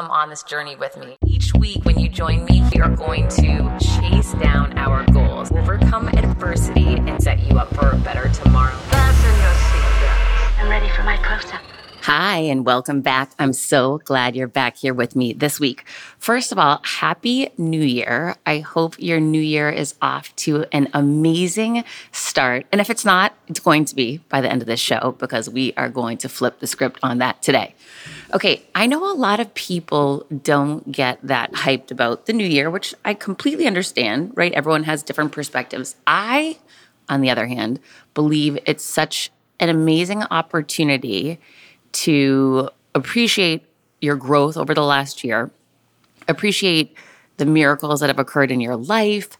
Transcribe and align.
come 0.00 0.10
on 0.10 0.30
this 0.30 0.42
journey 0.42 0.76
with 0.76 0.96
me. 0.96 1.18
Each 1.26 1.52
week, 1.52 1.84
when 1.84 1.98
you 1.98 2.08
join 2.08 2.46
me, 2.46 2.66
we 2.72 2.80
are 2.80 2.88
going 2.88 3.28
to 3.28 3.78
chase 3.78 4.32
down 4.40 4.72
our 4.78 5.04
goals, 5.12 5.52
overcome 5.52 6.08
adversity, 6.08 6.94
and 6.94 7.22
set 7.22 7.38
you 7.40 7.58
up 7.58 7.68
for 7.74 7.90
a 7.90 7.96
better 7.96 8.30
tomorrow. 8.30 8.74
Fasten 8.88 9.36
your 9.42 9.52
seatbelts. 9.52 10.58
I'm 10.58 10.70
ready 10.70 10.88
for 10.88 11.02
my 11.02 11.18
close 11.18 11.52
up. 11.52 11.60
Hi, 12.04 12.38
and 12.38 12.64
welcome 12.64 13.02
back. 13.02 13.32
I'm 13.38 13.52
so 13.52 13.98
glad 13.98 14.34
you're 14.34 14.48
back 14.48 14.78
here 14.78 14.94
with 14.94 15.14
me 15.14 15.34
this 15.34 15.60
week. 15.60 15.84
First 16.18 16.50
of 16.50 16.58
all, 16.58 16.80
Happy 16.82 17.50
New 17.58 17.82
Year. 17.82 18.36
I 18.46 18.60
hope 18.60 18.98
your 18.98 19.20
new 19.20 19.40
year 19.40 19.68
is 19.68 19.96
off 20.00 20.34
to 20.36 20.64
an 20.72 20.88
amazing 20.94 21.84
start. 22.10 22.64
And 22.72 22.80
if 22.80 22.88
it's 22.88 23.04
not, 23.04 23.34
it's 23.48 23.60
going 23.60 23.84
to 23.84 23.94
be 23.94 24.16
by 24.30 24.40
the 24.40 24.50
end 24.50 24.62
of 24.62 24.66
this 24.66 24.80
show 24.80 25.14
because 25.18 25.50
we 25.50 25.74
are 25.76 25.90
going 25.90 26.16
to 26.18 26.30
flip 26.30 26.58
the 26.60 26.66
script 26.66 26.98
on 27.02 27.18
that 27.18 27.42
today. 27.42 27.74
Okay, 28.32 28.62
I 28.76 28.86
know 28.86 29.12
a 29.12 29.14
lot 29.14 29.40
of 29.40 29.52
people 29.54 30.24
don't 30.42 30.92
get 30.92 31.18
that 31.22 31.52
hyped 31.52 31.90
about 31.90 32.26
the 32.26 32.32
new 32.32 32.46
year, 32.46 32.70
which 32.70 32.94
I 33.04 33.14
completely 33.14 33.66
understand, 33.66 34.32
right? 34.36 34.52
Everyone 34.52 34.84
has 34.84 35.02
different 35.02 35.32
perspectives. 35.32 35.96
I, 36.06 36.58
on 37.08 37.22
the 37.22 37.30
other 37.30 37.48
hand, 37.48 37.80
believe 38.14 38.56
it's 38.66 38.84
such 38.84 39.30
an 39.58 39.68
amazing 39.68 40.22
opportunity 40.30 41.40
to 41.92 42.70
appreciate 42.94 43.64
your 44.00 44.14
growth 44.14 44.56
over 44.56 44.74
the 44.74 44.84
last 44.84 45.24
year, 45.24 45.50
appreciate 46.28 46.94
the 47.38 47.46
miracles 47.46 47.98
that 47.98 48.08
have 48.08 48.18
occurred 48.18 48.52
in 48.52 48.60
your 48.60 48.76
life, 48.76 49.36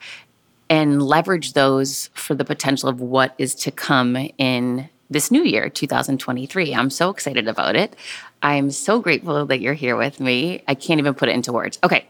and 0.69 1.01
leverage 1.01 1.53
those 1.53 2.11
for 2.15 2.35
the 2.35 2.45
potential 2.45 2.89
of 2.89 3.01
what 3.01 3.35
is 3.39 3.55
to 3.55 3.71
come 3.71 4.17
in 4.37 4.89
this 5.11 5.31
new 5.31 5.43
year, 5.43 5.69
2023. 5.69 6.75
I'm 6.75 6.89
so 6.89 7.11
excited 7.11 7.49
about 7.49 7.77
it. 7.77 7.97
I'm 8.43 8.71
so 8.71 9.01
grateful 9.01 9.45
that 9.47 9.61
you're 9.61 9.75
here 9.75 9.97
with 9.97 10.21
me. 10.21 10.63
I 10.69 10.75
can't 10.75 11.01
even 11.01 11.15
put 11.15 11.29
it 11.29 11.33
into 11.33 11.53
words. 11.53 11.79
Okay. 11.83 12.07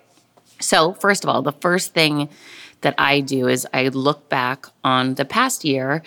So, 0.60 0.92
first 0.92 1.24
of 1.24 1.30
all, 1.30 1.40
the 1.40 1.52
first 1.52 1.94
thing 1.94 2.28
that 2.82 2.94
I 2.98 3.20
do 3.20 3.48
is 3.48 3.66
I 3.72 3.88
look 3.88 4.28
back 4.28 4.66
on 4.84 5.14
the 5.14 5.24
past 5.24 5.64
year 5.64 6.02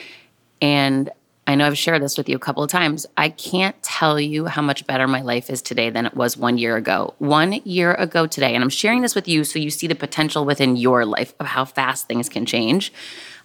and 0.61 1.09
I 1.45 1.55
know 1.55 1.67
I've 1.67 1.77
shared 1.77 2.01
this 2.01 2.17
with 2.17 2.29
you 2.29 2.37
a 2.37 2.39
couple 2.39 2.63
of 2.63 2.69
times. 2.69 3.05
I 3.17 3.29
can't 3.29 3.81
tell 3.83 4.19
you 4.19 4.45
how 4.45 4.61
much 4.61 4.87
better 4.87 5.07
my 5.07 5.21
life 5.21 5.49
is 5.49 5.61
today 5.61 5.89
than 5.89 6.05
it 6.05 6.15
was 6.15 6.37
one 6.37 6.57
year 6.57 6.77
ago. 6.77 7.15
One 7.17 7.53
year 7.65 7.93
ago 7.95 8.27
today, 8.27 8.55
and 8.55 8.63
I'm 8.63 8.69
sharing 8.69 9.01
this 9.01 9.13
with 9.13 9.27
you 9.27 9.43
so 9.43 9.59
you 9.59 9.69
see 9.69 9.87
the 9.87 9.95
potential 9.95 10.45
within 10.45 10.77
your 10.77 11.05
life 11.05 11.33
of 11.39 11.47
how 11.47 11.65
fast 11.65 12.07
things 12.07 12.29
can 12.29 12.45
change. 12.45 12.93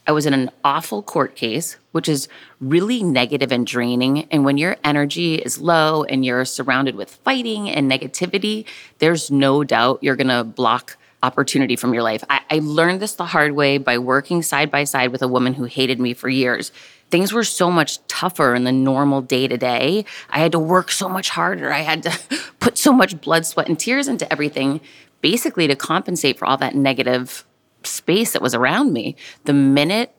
I 0.09 0.13
was 0.13 0.25
in 0.25 0.33
an 0.33 0.51
awful 0.65 1.03
court 1.03 1.37
case, 1.37 1.77
which 1.93 2.09
is 2.09 2.29
really 2.61 3.03
negative 3.03 3.53
and 3.53 3.67
draining. 3.67 4.25
And 4.31 4.43
when 4.43 4.57
your 4.57 4.77
energy 4.83 5.35
is 5.35 5.61
low 5.61 6.03
and 6.05 6.25
you're 6.25 6.47
surrounded 6.47 6.97
with 6.97 7.15
fighting 7.17 7.69
and 7.69 7.91
negativity, 7.91 8.65
there's 9.01 9.31
no 9.31 9.65
doubt 9.65 9.99
you're 10.03 10.17
going 10.17 10.29
to 10.29 10.45
block 10.45 10.97
opportunity 11.23 11.77
from 11.77 11.93
your 11.93 12.03
life. 12.03 12.25
I, 12.31 12.41
I 12.51 12.61
learned 12.63 13.01
this 13.01 13.17
the 13.17 13.27
hard 13.27 13.53
way 13.53 13.77
by 13.77 13.99
working 13.99 14.43
side 14.43 14.71
by 14.71 14.85
side 14.85 15.13
with 15.13 15.21
a 15.21 15.29
woman 15.29 15.53
who 15.53 15.65
hated 15.65 16.01
me 16.01 16.15
for 16.15 16.31
years 16.31 16.73
things 17.11 17.33
were 17.33 17.45
so 17.45 17.71
much 17.71 18.07
tougher 18.07 18.55
in 18.55 18.65
the 18.65 18.73
normal 18.73 19.23
day 19.23 19.49
to 19.49 19.57
day. 19.57 20.05
I 20.29 20.41
had 20.41 20.53
to 20.53 20.59
work 20.59 20.91
so 20.91 21.09
much 21.09 21.31
harder. 21.31 21.73
I 21.73 21.81
had 21.81 22.03
to 22.03 22.19
put 22.61 22.77
so 22.77 22.93
much 22.93 23.19
blood, 23.23 23.47
sweat, 23.47 23.67
and 23.67 23.79
tears 23.79 24.09
into 24.09 24.31
everything, 24.31 24.83
basically 25.23 25.67
to 25.69 25.75
compensate 25.75 26.39
for 26.39 26.45
all 26.45 26.59
that 26.59 26.75
negative 26.75 27.47
space 27.89 28.33
that 28.33 28.43
was 28.43 28.55
around 28.55 28.93
me. 28.93 29.17
The 29.45 29.53
minute 29.53 30.15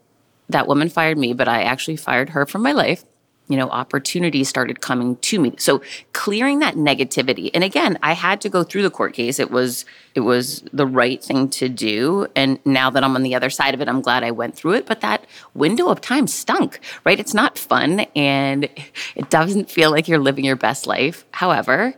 that 0.50 0.68
woman 0.68 0.90
fired 0.90 1.18
me, 1.18 1.34
but 1.34 1.48
I 1.48 1.64
actually 1.64 1.96
fired 1.96 2.30
her 2.30 2.46
from 2.46 2.64
my 2.64 2.72
life, 2.72 3.04
you 3.50 3.58
know, 3.58 3.70
opportunities 3.70 4.48
started 4.48 4.80
coming 4.80 5.16
to 5.18 5.40
me. 5.40 5.56
So 5.58 5.82
clearing 6.14 6.60
that 6.60 6.76
negativity. 6.76 7.50
And 7.54 7.64
again, 7.64 7.98
I 8.04 8.14
had 8.14 8.42
to 8.42 8.50
go 8.50 8.64
through 8.64 8.84
the 8.84 8.92
court 8.92 9.14
case. 9.14 9.40
It 9.40 9.50
was 9.50 9.86
it 10.14 10.20
was 10.22 10.64
the 10.72 10.86
right 10.86 11.22
thing 11.24 11.50
to 11.50 11.68
do. 11.68 12.28
And 12.36 12.60
now 12.64 12.92
that 12.92 13.04
I'm 13.04 13.16
on 13.16 13.24
the 13.24 13.34
other 13.34 13.50
side 13.50 13.74
of 13.74 13.82
it, 13.82 13.90
I'm 13.90 14.02
glad 14.02 14.24
I 14.24 14.32
went 14.32 14.56
through 14.56 14.74
it. 14.74 14.86
But 14.86 15.02
that 15.02 15.26
window 15.56 15.88
of 15.88 16.00
time 16.00 16.28
stunk, 16.28 16.80
right? 17.04 17.20
It's 17.20 17.34
not 17.34 17.58
fun 17.58 18.02
and 18.16 18.70
it 19.16 19.30
doesn't 19.32 19.72
feel 19.72 19.90
like 19.90 20.08
you're 20.08 20.20
living 20.20 20.46
your 20.46 20.56
best 20.56 20.86
life. 20.86 21.26
However, 21.32 21.96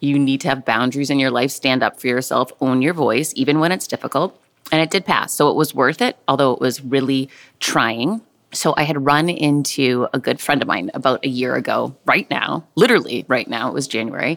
you 0.00 0.18
need 0.18 0.40
to 0.42 0.48
have 0.48 0.64
boundaries 0.64 1.10
in 1.10 1.18
your 1.18 1.30
life, 1.30 1.50
stand 1.50 1.82
up 1.82 2.00
for 2.00 2.06
yourself, 2.06 2.50
own 2.60 2.80
your 2.80 2.94
voice, 2.94 3.32
even 3.36 3.58
when 3.58 3.72
it's 3.72 3.86
difficult. 3.86 4.38
And 4.74 4.82
it 4.82 4.90
did 4.90 5.04
pass. 5.04 5.32
So 5.32 5.50
it 5.50 5.54
was 5.54 5.72
worth 5.72 6.02
it, 6.02 6.16
although 6.26 6.52
it 6.52 6.58
was 6.58 6.82
really 6.82 7.30
trying. 7.60 8.22
So 8.52 8.74
I 8.76 8.82
had 8.82 9.04
run 9.04 9.28
into 9.28 10.08
a 10.12 10.18
good 10.18 10.40
friend 10.40 10.60
of 10.62 10.66
mine 10.66 10.90
about 10.94 11.24
a 11.24 11.28
year 11.28 11.54
ago, 11.54 11.94
right 12.06 12.28
now, 12.28 12.66
literally 12.74 13.24
right 13.28 13.46
now, 13.46 13.68
it 13.68 13.72
was 13.72 13.86
January. 13.86 14.36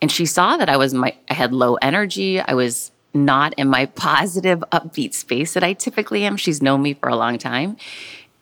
And 0.00 0.10
she 0.10 0.24
saw 0.24 0.56
that 0.56 0.70
I 0.70 0.78
was 0.78 0.94
my 0.94 1.14
I 1.28 1.34
had 1.34 1.52
low 1.52 1.74
energy. 1.74 2.40
I 2.40 2.54
was 2.54 2.92
not 3.12 3.52
in 3.58 3.68
my 3.68 3.84
positive, 3.94 4.64
upbeat 4.72 5.12
space 5.12 5.52
that 5.52 5.62
I 5.62 5.74
typically 5.74 6.24
am. 6.24 6.38
She's 6.38 6.62
known 6.62 6.80
me 6.80 6.94
for 6.94 7.10
a 7.10 7.16
long 7.16 7.36
time. 7.36 7.76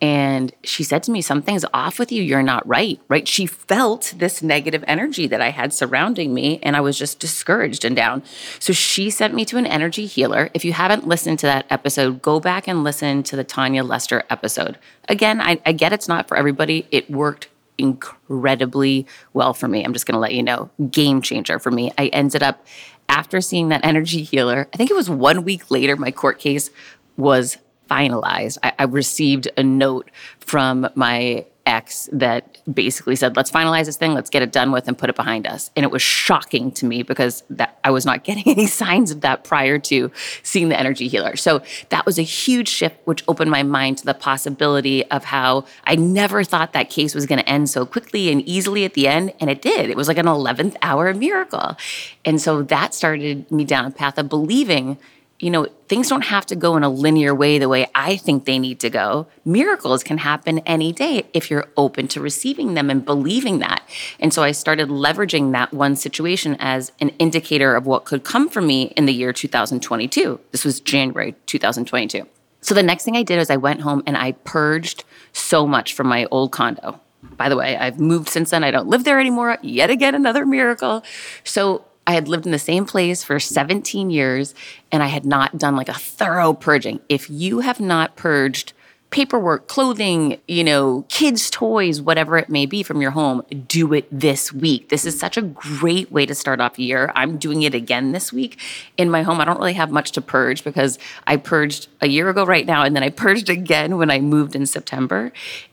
And 0.02 0.52
she 0.64 0.82
said 0.82 1.04
to 1.04 1.12
me, 1.12 1.22
Something's 1.22 1.64
off 1.72 2.00
with 2.00 2.10
you. 2.10 2.24
You're 2.24 2.42
not 2.42 2.66
right. 2.66 3.00
Right. 3.08 3.26
She 3.26 3.46
felt 3.46 4.12
this 4.16 4.42
negative 4.42 4.82
energy 4.88 5.28
that 5.28 5.40
I 5.40 5.50
had 5.50 5.72
surrounding 5.72 6.34
me, 6.34 6.58
and 6.64 6.76
I 6.76 6.80
was 6.80 6.98
just 6.98 7.20
discouraged 7.20 7.84
and 7.84 7.94
down. 7.94 8.24
So 8.58 8.72
she 8.72 9.10
sent 9.10 9.32
me 9.32 9.44
to 9.44 9.58
an 9.58 9.66
energy 9.66 10.06
healer. 10.06 10.50
If 10.54 10.64
you 10.64 10.72
haven't 10.72 11.06
listened 11.06 11.38
to 11.38 11.46
that 11.46 11.66
episode, 11.70 12.20
go 12.20 12.40
back 12.40 12.66
and 12.66 12.82
listen 12.82 13.22
to 13.22 13.36
the 13.36 13.44
Tania 13.44 13.84
Lester 13.84 14.24
episode. 14.28 14.76
Again, 15.08 15.40
I, 15.40 15.60
I 15.64 15.70
get 15.70 15.92
it's 15.92 16.08
not 16.08 16.26
for 16.26 16.36
everybody. 16.36 16.88
It 16.90 17.08
worked 17.08 17.48
incredibly 17.78 19.06
well 19.32 19.54
for 19.54 19.68
me. 19.68 19.84
I'm 19.84 19.92
just 19.92 20.06
going 20.06 20.14
to 20.14 20.20
let 20.20 20.34
you 20.34 20.42
know, 20.42 20.70
game 20.90 21.22
changer 21.22 21.60
for 21.60 21.70
me. 21.70 21.92
I 21.96 22.08
ended 22.08 22.42
up, 22.42 22.66
after 23.08 23.40
seeing 23.40 23.68
that 23.68 23.84
energy 23.84 24.24
healer, 24.24 24.68
I 24.74 24.76
think 24.76 24.90
it 24.90 24.94
was 24.94 25.08
one 25.08 25.44
week 25.44 25.70
later, 25.70 25.96
my 25.96 26.10
court 26.10 26.40
case 26.40 26.70
was 27.16 27.58
finalized, 27.92 28.58
I, 28.62 28.72
I 28.78 28.84
received 28.84 29.48
a 29.56 29.62
note 29.62 30.10
from 30.40 30.88
my 30.94 31.44
ex 31.66 32.08
that 32.12 32.58
basically 32.72 33.16
said, 33.16 33.36
let's 33.36 33.50
finalize 33.50 33.86
this 33.86 33.96
thing, 33.96 34.14
let's 34.14 34.30
get 34.30 34.42
it 34.42 34.52
done 34.52 34.72
with 34.72 34.88
and 34.88 34.96
put 34.98 35.08
it 35.10 35.16
behind 35.16 35.46
us. 35.46 35.70
And 35.76 35.84
it 35.84 35.92
was 35.92 36.02
shocking 36.02 36.72
to 36.72 36.86
me 36.86 37.02
because 37.02 37.44
that 37.50 37.78
I 37.84 37.90
was 37.90 38.04
not 38.04 38.24
getting 38.28 38.44
any 38.46 38.66
signs 38.66 39.10
of 39.10 39.20
that 39.20 39.44
prior 39.44 39.78
to 39.78 40.10
seeing 40.42 40.68
the 40.70 40.78
energy 40.78 41.08
healer. 41.08 41.36
So 41.36 41.62
that 41.90 42.06
was 42.06 42.18
a 42.18 42.22
huge 42.22 42.68
shift, 42.68 42.96
which 43.04 43.22
opened 43.28 43.50
my 43.50 43.62
mind 43.62 43.98
to 43.98 44.04
the 44.04 44.14
possibility 44.14 45.04
of 45.10 45.24
how 45.24 45.64
I 45.84 45.94
never 45.94 46.42
thought 46.44 46.72
that 46.72 46.90
case 46.90 47.14
was 47.14 47.26
going 47.26 47.40
to 47.40 47.48
end 47.48 47.70
so 47.70 47.86
quickly 47.86 48.30
and 48.30 48.42
easily 48.42 48.84
at 48.84 48.94
the 48.94 49.06
end. 49.08 49.32
And 49.40 49.50
it 49.50 49.62
did. 49.62 49.90
It 49.90 49.96
was 49.96 50.08
like 50.08 50.18
an 50.18 50.26
11th 50.26 50.76
hour 50.82 51.12
miracle. 51.14 51.76
And 52.24 52.40
so 52.40 52.62
that 52.62 52.94
started 52.94 53.50
me 53.50 53.64
down 53.64 53.84
a 53.84 53.90
path 53.90 54.18
of 54.18 54.28
believing 54.28 54.98
you 55.42 55.50
know, 55.50 55.66
things 55.88 56.08
don't 56.08 56.26
have 56.26 56.46
to 56.46 56.54
go 56.54 56.76
in 56.76 56.84
a 56.84 56.88
linear 56.88 57.34
way 57.34 57.58
the 57.58 57.68
way 57.68 57.88
I 57.96 58.16
think 58.16 58.44
they 58.44 58.60
need 58.60 58.78
to 58.78 58.88
go. 58.88 59.26
Miracles 59.44 60.04
can 60.04 60.18
happen 60.18 60.60
any 60.60 60.92
day 60.92 61.24
if 61.34 61.50
you're 61.50 61.66
open 61.76 62.06
to 62.08 62.20
receiving 62.20 62.74
them 62.74 62.88
and 62.88 63.04
believing 63.04 63.58
that. 63.58 63.82
And 64.20 64.32
so 64.32 64.44
I 64.44 64.52
started 64.52 64.88
leveraging 64.88 65.50
that 65.50 65.74
one 65.74 65.96
situation 65.96 66.56
as 66.60 66.92
an 67.00 67.08
indicator 67.18 67.74
of 67.74 67.86
what 67.86 68.04
could 68.04 68.22
come 68.22 68.48
for 68.48 68.60
me 68.60 68.94
in 68.96 69.06
the 69.06 69.12
year 69.12 69.32
2022. 69.32 70.38
This 70.52 70.64
was 70.64 70.78
January 70.78 71.34
2022. 71.46 72.24
So 72.60 72.72
the 72.72 72.82
next 72.84 73.04
thing 73.04 73.16
I 73.16 73.24
did 73.24 73.40
is 73.40 73.50
I 73.50 73.56
went 73.56 73.80
home 73.80 74.04
and 74.06 74.16
I 74.16 74.32
purged 74.44 75.02
so 75.32 75.66
much 75.66 75.92
from 75.92 76.06
my 76.06 76.26
old 76.30 76.52
condo. 76.52 77.00
By 77.36 77.48
the 77.48 77.56
way, 77.56 77.76
I've 77.76 77.98
moved 77.98 78.28
since 78.28 78.50
then. 78.50 78.62
I 78.62 78.70
don't 78.70 78.86
live 78.86 79.02
there 79.02 79.18
anymore. 79.18 79.58
Yet 79.60 79.90
again, 79.90 80.14
another 80.14 80.46
miracle. 80.46 81.02
So 81.42 81.84
I 82.06 82.12
had 82.12 82.28
lived 82.28 82.46
in 82.46 82.52
the 82.52 82.58
same 82.58 82.84
place 82.84 83.22
for 83.22 83.38
17 83.38 84.10
years 84.10 84.54
and 84.90 85.02
I 85.02 85.06
had 85.06 85.24
not 85.24 85.58
done 85.58 85.76
like 85.76 85.88
a 85.88 85.94
thorough 85.94 86.52
purging. 86.52 87.00
If 87.08 87.30
you 87.30 87.60
have 87.60 87.80
not 87.80 88.16
purged 88.16 88.72
paperwork, 89.12 89.68
clothing, 89.68 90.40
you 90.48 90.64
know, 90.64 91.04
kids' 91.08 91.50
toys, 91.50 92.00
whatever 92.00 92.38
it 92.38 92.48
may 92.48 92.66
be 92.66 92.82
from 92.82 93.00
your 93.00 93.10
home, 93.12 93.42
do 93.68 93.92
it 93.92 94.08
this 94.10 94.52
week. 94.52 94.88
This 94.88 95.04
is 95.04 95.20
such 95.20 95.36
a 95.36 95.42
great 95.42 96.10
way 96.10 96.26
to 96.26 96.34
start 96.34 96.60
off 96.60 96.78
year. 96.78 97.12
I'm 97.14 97.36
doing 97.36 97.62
it 97.62 97.74
again 97.74 98.12
this 98.12 98.32
week 98.32 98.58
in 98.96 99.10
my 99.10 99.22
home. 99.22 99.40
I 99.40 99.44
don't 99.44 99.58
really 99.58 99.74
have 99.74 99.90
much 99.90 100.12
to 100.12 100.22
purge 100.22 100.64
because 100.64 100.98
I 101.26 101.36
purged 101.36 101.88
a 102.00 102.08
year 102.08 102.30
ago 102.30 102.44
right 102.44 102.66
now 102.66 102.82
and 102.82 102.96
then 102.96 103.02
I 103.02 103.10
purged 103.10 103.50
again 103.50 103.98
when 103.98 104.10
I 104.10 104.18
moved 104.18 104.56
in 104.56 104.64
September. 104.66 105.30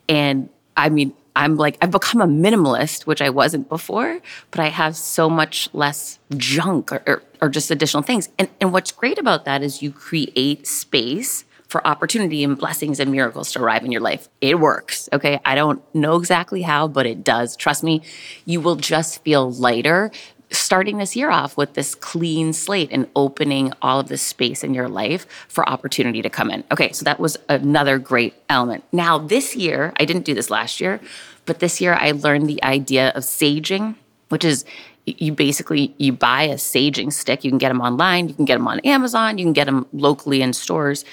And 0.10 0.50
I 0.75 0.90
mean, 0.90 1.14
I'm 1.39 1.56
like, 1.56 1.77
I've 1.81 1.89
become 1.89 2.19
a 2.19 2.27
minimalist, 2.27 3.07
which 3.07 3.21
I 3.21 3.30
wasn't 3.30 3.69
before, 3.69 4.19
but 4.51 4.59
I 4.59 4.68
have 4.68 4.97
so 4.97 5.30
much 5.30 5.69
less 5.71 6.19
junk 6.36 6.91
or, 6.91 7.01
or, 7.07 7.24
or, 7.41 7.47
just 7.47 7.71
additional 7.71 8.03
things. 8.03 8.27
And, 8.38 8.50
and 8.59 8.74
what's 8.74 8.91
great 8.91 9.18
about 9.18 9.45
that 9.45 9.63
is 9.63 9.81
you 9.81 9.91
create 9.91 10.68
space 10.68 11.45
for 11.69 11.86
opportunity 11.88 12.44
and 12.44 12.57
blessings 12.57 13.00
and 13.00 13.09
miracles 13.09 13.53
to 13.53 13.62
arrive 13.62 13.86
in 13.86 13.91
your 13.91 14.01
life. 14.01 14.27
It 14.41 14.59
works. 14.59 15.07
Okay. 15.13 15.39
I 15.45 15.56
don't 15.56 15.81
know 15.95 16.18
exactly 16.18 16.62
how, 16.62 16.89
but 16.89 17.06
it 17.06 17.24
does. 17.24 17.56
Trust 17.56 17.86
me, 17.86 18.01
you 18.44 18.59
will 18.59 18.75
just 18.75 19.24
feel 19.24 19.50
lighter 19.50 20.12
starting 20.51 20.98
this 20.98 21.16
year 21.16 21.30
off 21.30 21.57
with 21.57 21.74
this 21.74 21.96
clean 21.96 22.54
slate 22.54 22.90
and 22.92 23.07
opening 23.16 23.72
all 23.81 24.00
of 24.00 24.07
this 24.07 24.22
space 24.22 24.63
in 24.63 24.74
your 24.74 24.88
life 24.88 25.25
for 25.48 25.68
opportunity 25.68 26.22
to 26.22 26.30
come 26.30 26.50
in. 26.50 26.63
Okay, 26.72 26.92
so 26.92 27.04
that 27.06 27.19
was 27.19 27.38
another 27.48 28.00
great 28.00 28.34
element. 28.50 28.84
Now, 28.92 29.18
this 29.18 29.56
year, 29.56 29.94
I 30.00 30.06
didn't 30.06 30.25
do 30.25 30.34
this 30.34 30.50
last 30.50 30.80
year, 30.80 31.00
but 31.46 31.60
this 31.60 31.80
year 31.80 31.94
I 31.94 32.12
learned 32.12 32.48
the 32.48 32.63
idea 32.63 33.10
of 33.10 33.24
saging, 33.24 33.96
which 34.30 34.44
is 34.44 34.66
you 35.06 35.34
basically 35.34 35.94
you 35.98 36.13
buy 36.13 36.44
a 36.44 36.56
saging 36.56 37.12
stick 37.12 37.44
you 37.44 37.50
can 37.50 37.57
get 37.57 37.69
them 37.69 37.81
online 37.81 38.28
you 38.28 38.36
can 38.36 38.46
get 38.46 38.56
them 38.56 38.68
on 38.68 38.80
amazon 38.81 39.40
you 39.40 39.46
can 39.46 39.54
get 39.54 39.66
them 39.66 39.88
locally 39.92 40.42
in 40.42 40.54
stores 40.54 41.04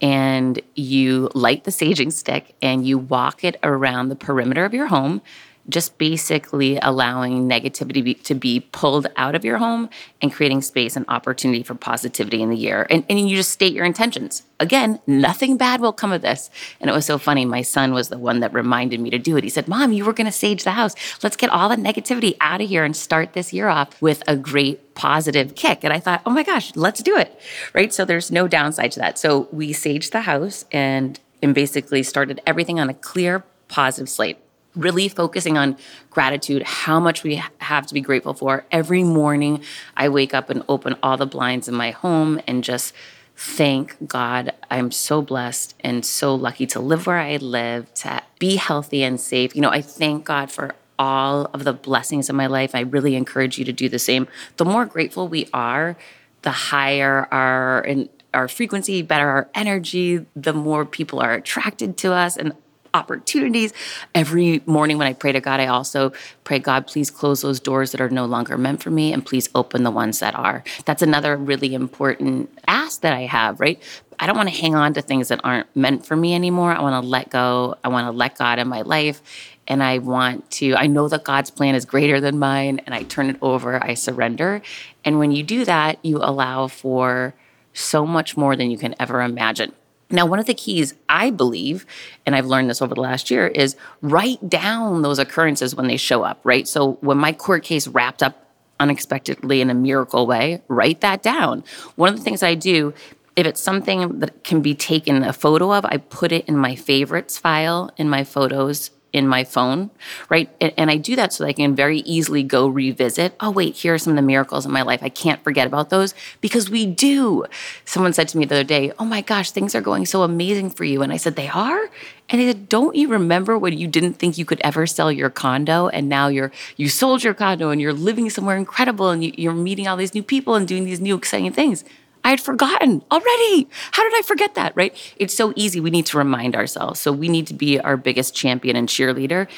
and 0.00 0.60
you 0.74 1.30
light 1.34 1.64
the 1.64 1.70
saging 1.70 2.12
stick 2.12 2.54
and 2.62 2.86
you 2.86 2.98
walk 2.98 3.44
it 3.44 3.56
around 3.62 4.08
the 4.08 4.16
perimeter 4.16 4.64
of 4.64 4.72
your 4.72 4.86
home 4.86 5.20
just 5.68 5.96
basically 5.96 6.78
allowing 6.82 7.48
negativity 7.48 8.02
be, 8.02 8.14
to 8.14 8.34
be 8.34 8.60
pulled 8.72 9.06
out 9.16 9.34
of 9.34 9.44
your 9.44 9.58
home 9.58 9.88
and 10.20 10.32
creating 10.32 10.60
space 10.60 10.96
and 10.96 11.04
opportunity 11.08 11.62
for 11.62 11.74
positivity 11.74 12.42
in 12.42 12.50
the 12.50 12.56
year. 12.56 12.86
And, 12.90 13.04
and 13.08 13.28
you 13.28 13.36
just 13.36 13.52
state 13.52 13.72
your 13.72 13.84
intentions. 13.84 14.42
Again, 14.58 15.00
nothing 15.06 15.56
bad 15.56 15.80
will 15.80 15.92
come 15.92 16.12
of 16.12 16.22
this. 16.22 16.50
And 16.80 16.90
it 16.90 16.92
was 16.92 17.06
so 17.06 17.18
funny. 17.18 17.44
My 17.44 17.62
son 17.62 17.92
was 17.92 18.08
the 18.08 18.18
one 18.18 18.40
that 18.40 18.52
reminded 18.52 19.00
me 19.00 19.10
to 19.10 19.18
do 19.18 19.36
it. 19.36 19.44
He 19.44 19.50
said, 19.50 19.68
Mom, 19.68 19.92
you 19.92 20.04
were 20.04 20.12
going 20.12 20.26
to 20.26 20.32
sage 20.32 20.64
the 20.64 20.72
house. 20.72 20.94
Let's 21.22 21.36
get 21.36 21.50
all 21.50 21.68
the 21.68 21.76
negativity 21.76 22.36
out 22.40 22.60
of 22.60 22.68
here 22.68 22.84
and 22.84 22.96
start 22.96 23.32
this 23.32 23.52
year 23.52 23.68
off 23.68 24.00
with 24.02 24.22
a 24.26 24.36
great 24.36 24.94
positive 24.94 25.54
kick. 25.54 25.84
And 25.84 25.92
I 25.92 26.00
thought, 26.00 26.22
oh 26.26 26.30
my 26.30 26.42
gosh, 26.42 26.74
let's 26.74 27.02
do 27.02 27.16
it. 27.16 27.38
Right. 27.72 27.92
So 27.92 28.04
there's 28.04 28.30
no 28.30 28.48
downside 28.48 28.92
to 28.92 29.00
that. 29.00 29.18
So 29.18 29.48
we 29.52 29.72
saged 29.72 30.10
the 30.10 30.22
house 30.22 30.64
and, 30.72 31.18
and 31.40 31.54
basically 31.54 32.02
started 32.02 32.40
everything 32.46 32.80
on 32.80 32.88
a 32.88 32.94
clear, 32.94 33.44
positive 33.68 34.08
slate 34.08 34.38
really 34.74 35.08
focusing 35.08 35.58
on 35.58 35.76
gratitude, 36.10 36.62
how 36.62 36.98
much 36.98 37.22
we 37.22 37.42
have 37.58 37.86
to 37.86 37.94
be 37.94 38.00
grateful 38.00 38.34
for. 38.34 38.64
Every 38.70 39.04
morning, 39.04 39.62
I 39.96 40.08
wake 40.08 40.34
up 40.34 40.50
and 40.50 40.62
open 40.68 40.96
all 41.02 41.16
the 41.16 41.26
blinds 41.26 41.68
in 41.68 41.74
my 41.74 41.90
home 41.90 42.40
and 42.46 42.64
just 42.64 42.94
thank 43.36 44.08
God. 44.08 44.52
I'm 44.70 44.90
so 44.90 45.22
blessed 45.22 45.74
and 45.80 46.04
so 46.04 46.34
lucky 46.34 46.66
to 46.68 46.80
live 46.80 47.06
where 47.06 47.18
I 47.18 47.36
live, 47.36 47.92
to 47.94 48.22
be 48.38 48.56
healthy 48.56 49.02
and 49.02 49.20
safe. 49.20 49.54
You 49.54 49.62
know, 49.62 49.70
I 49.70 49.82
thank 49.82 50.24
God 50.24 50.50
for 50.50 50.74
all 50.98 51.46
of 51.52 51.64
the 51.64 51.72
blessings 51.72 52.30
in 52.30 52.36
my 52.36 52.46
life. 52.46 52.74
I 52.74 52.80
really 52.80 53.16
encourage 53.16 53.58
you 53.58 53.64
to 53.64 53.72
do 53.72 53.88
the 53.88 53.98
same. 53.98 54.28
The 54.56 54.64
more 54.64 54.86
grateful 54.86 55.28
we 55.28 55.48
are, 55.52 55.96
the 56.42 56.50
higher 56.50 57.28
our 57.30 57.80
and 57.82 58.08
our 58.34 58.48
frequency, 58.48 59.02
better 59.02 59.28
our 59.28 59.50
energy, 59.54 60.24
the 60.34 60.52
more 60.52 60.86
people 60.86 61.20
are 61.20 61.34
attracted 61.34 61.96
to 61.98 62.12
us. 62.12 62.36
And 62.36 62.52
opportunities. 62.94 63.72
Every 64.14 64.62
morning 64.66 64.98
when 64.98 65.06
I 65.06 65.12
pray 65.12 65.32
to 65.32 65.40
God, 65.40 65.60
I 65.60 65.66
also 65.66 66.12
pray, 66.44 66.58
God, 66.58 66.86
please 66.86 67.10
close 67.10 67.42
those 67.42 67.60
doors 67.60 67.92
that 67.92 68.00
are 68.00 68.10
no 68.10 68.26
longer 68.26 68.58
meant 68.58 68.82
for 68.82 68.90
me 68.90 69.12
and 69.12 69.24
please 69.24 69.48
open 69.54 69.82
the 69.82 69.90
ones 69.90 70.18
that 70.20 70.34
are. 70.34 70.62
That's 70.84 71.02
another 71.02 71.36
really 71.36 71.74
important 71.74 72.50
ask 72.68 73.00
that 73.02 73.12
I 73.12 73.22
have, 73.22 73.60
right? 73.60 73.82
I 74.18 74.26
don't 74.26 74.36
want 74.36 74.48
to 74.48 74.54
hang 74.54 74.74
on 74.74 74.94
to 74.94 75.02
things 75.02 75.28
that 75.28 75.40
aren't 75.42 75.74
meant 75.74 76.06
for 76.06 76.16
me 76.16 76.34
anymore. 76.34 76.72
I 76.72 76.80
want 76.80 77.02
to 77.02 77.08
let 77.08 77.30
go. 77.30 77.76
I 77.82 77.88
want 77.88 78.06
to 78.06 78.12
let 78.12 78.38
God 78.38 78.58
in 78.58 78.68
my 78.68 78.82
life. 78.82 79.22
And 79.66 79.82
I 79.82 79.98
want 79.98 80.50
to, 80.52 80.74
I 80.74 80.86
know 80.86 81.08
that 81.08 81.24
God's 81.24 81.50
plan 81.50 81.74
is 81.74 81.84
greater 81.84 82.20
than 82.20 82.38
mine, 82.38 82.80
and 82.84 82.94
I 82.94 83.04
turn 83.04 83.30
it 83.30 83.36
over, 83.40 83.82
I 83.82 83.94
surrender. 83.94 84.60
And 85.04 85.18
when 85.18 85.30
you 85.30 85.44
do 85.44 85.64
that, 85.64 86.04
you 86.04 86.18
allow 86.18 86.66
for 86.66 87.34
so 87.72 88.04
much 88.04 88.36
more 88.36 88.56
than 88.56 88.70
you 88.70 88.76
can 88.76 88.94
ever 88.98 89.22
imagine. 89.22 89.72
Now, 90.12 90.26
one 90.26 90.38
of 90.38 90.46
the 90.46 90.54
keys 90.54 90.94
I 91.08 91.30
believe, 91.30 91.86
and 92.26 92.36
I've 92.36 92.46
learned 92.46 92.70
this 92.70 92.82
over 92.82 92.94
the 92.94 93.00
last 93.00 93.30
year, 93.30 93.46
is 93.46 93.76
write 94.02 94.48
down 94.48 95.02
those 95.02 95.18
occurrences 95.18 95.74
when 95.74 95.88
they 95.88 95.96
show 95.96 96.22
up, 96.22 96.40
right? 96.44 96.68
So 96.68 96.98
when 97.00 97.18
my 97.18 97.32
court 97.32 97.64
case 97.64 97.88
wrapped 97.88 98.22
up 98.22 98.46
unexpectedly 98.78 99.60
in 99.60 99.70
a 99.70 99.74
miracle 99.74 100.26
way, 100.26 100.62
write 100.68 101.00
that 101.00 101.22
down. 101.22 101.64
One 101.96 102.10
of 102.10 102.18
the 102.18 102.22
things 102.22 102.42
I 102.42 102.54
do, 102.54 102.92
if 103.36 103.46
it's 103.46 103.60
something 103.60 104.18
that 104.18 104.44
can 104.44 104.60
be 104.60 104.74
taken 104.74 105.22
a 105.22 105.32
photo 105.32 105.72
of, 105.72 105.84
I 105.86 105.96
put 105.96 106.32
it 106.32 106.46
in 106.46 106.56
my 106.56 106.76
favorites 106.76 107.38
file 107.38 107.90
in 107.96 108.08
my 108.08 108.24
photos 108.24 108.90
in 109.12 109.28
my 109.28 109.44
phone, 109.44 109.90
right? 110.28 110.48
And, 110.60 110.90
I 110.90 110.96
do 110.96 111.16
that 111.16 111.32
so 111.32 111.44
that 111.44 111.48
I 111.48 111.52
can 111.52 111.74
very 111.74 112.00
easily 112.00 112.42
go 112.42 112.66
revisit. 112.66 113.34
Oh, 113.40 113.50
wait, 113.50 113.76
here 113.76 113.94
are 113.94 113.98
some 113.98 114.12
of 114.12 114.16
the 114.16 114.22
miracles 114.22 114.66
in 114.66 114.72
my 114.72 114.82
life. 114.82 115.00
I 115.02 115.08
can't 115.08 115.42
forget 115.44 115.66
about 115.66 115.90
those 115.90 116.14
because 116.40 116.68
we 116.68 116.86
do. 116.86 117.44
Someone 117.84 118.12
said 118.12 118.28
to 118.28 118.38
me 118.38 118.44
the 118.44 118.56
other 118.56 118.64
day, 118.64 118.92
Oh 118.98 119.04
my 119.04 119.20
gosh, 119.20 119.50
things 119.50 119.74
are 119.74 119.80
going 119.80 120.06
so 120.06 120.22
amazing 120.22 120.70
for 120.70 120.84
you. 120.84 121.02
And 121.02 121.12
I 121.12 121.16
said, 121.16 121.36
They 121.36 121.48
are? 121.48 121.90
And 122.28 122.40
they 122.40 122.46
said, 122.46 122.68
Don't 122.68 122.96
you 122.96 123.08
remember 123.08 123.58
when 123.58 123.76
you 123.76 123.86
didn't 123.86 124.14
think 124.14 124.38
you 124.38 124.44
could 124.44 124.60
ever 124.62 124.86
sell 124.86 125.12
your 125.12 125.30
condo 125.30 125.88
and 125.88 126.08
now 126.08 126.28
you're 126.28 126.52
you 126.76 126.88
sold 126.88 127.22
your 127.22 127.34
condo 127.34 127.70
and 127.70 127.80
you're 127.80 127.92
living 127.92 128.30
somewhere 128.30 128.56
incredible 128.56 129.10
and 129.10 129.24
you, 129.24 129.32
you're 129.36 129.52
meeting 129.52 129.86
all 129.86 129.96
these 129.96 130.14
new 130.14 130.22
people 130.22 130.54
and 130.54 130.66
doing 130.66 130.84
these 130.84 131.00
new 131.00 131.14
exciting 131.14 131.52
things? 131.52 131.84
I 132.24 132.30
had 132.30 132.40
forgotten 132.40 133.02
already. 133.10 133.68
How 133.92 134.02
did 134.02 134.12
I 134.14 134.22
forget 134.22 134.54
that? 134.54 134.72
Right? 134.76 134.96
It's 135.16 135.34
so 135.34 135.52
easy. 135.56 135.80
We 135.80 135.90
need 135.90 136.06
to 136.06 136.18
remind 136.18 136.54
ourselves. 136.54 137.00
So 137.00 137.12
we 137.12 137.28
need 137.28 137.46
to 137.48 137.54
be 137.54 137.80
our 137.80 137.96
biggest 137.96 138.34
champion 138.34 138.76
and 138.76 138.88
cheerleader. 138.88 139.48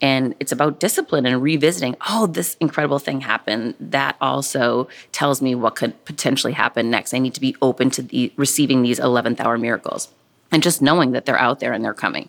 And 0.00 0.34
it's 0.40 0.52
about 0.52 0.80
discipline 0.80 1.24
and 1.24 1.40
revisiting. 1.40 1.96
Oh, 2.08 2.26
this 2.26 2.56
incredible 2.60 2.98
thing 2.98 3.22
happened. 3.22 3.74
That 3.80 4.16
also 4.20 4.88
tells 5.12 5.40
me 5.40 5.54
what 5.54 5.76
could 5.76 6.04
potentially 6.04 6.52
happen 6.52 6.90
next. 6.90 7.14
I 7.14 7.18
need 7.18 7.34
to 7.34 7.40
be 7.40 7.56
open 7.62 7.90
to 7.90 8.02
the, 8.02 8.32
receiving 8.36 8.82
these 8.82 8.98
11th 8.98 9.40
hour 9.40 9.56
miracles 9.56 10.08
and 10.50 10.62
just 10.62 10.82
knowing 10.82 11.12
that 11.12 11.26
they're 11.26 11.38
out 11.38 11.60
there 11.60 11.72
and 11.72 11.84
they're 11.84 11.94
coming. 11.94 12.28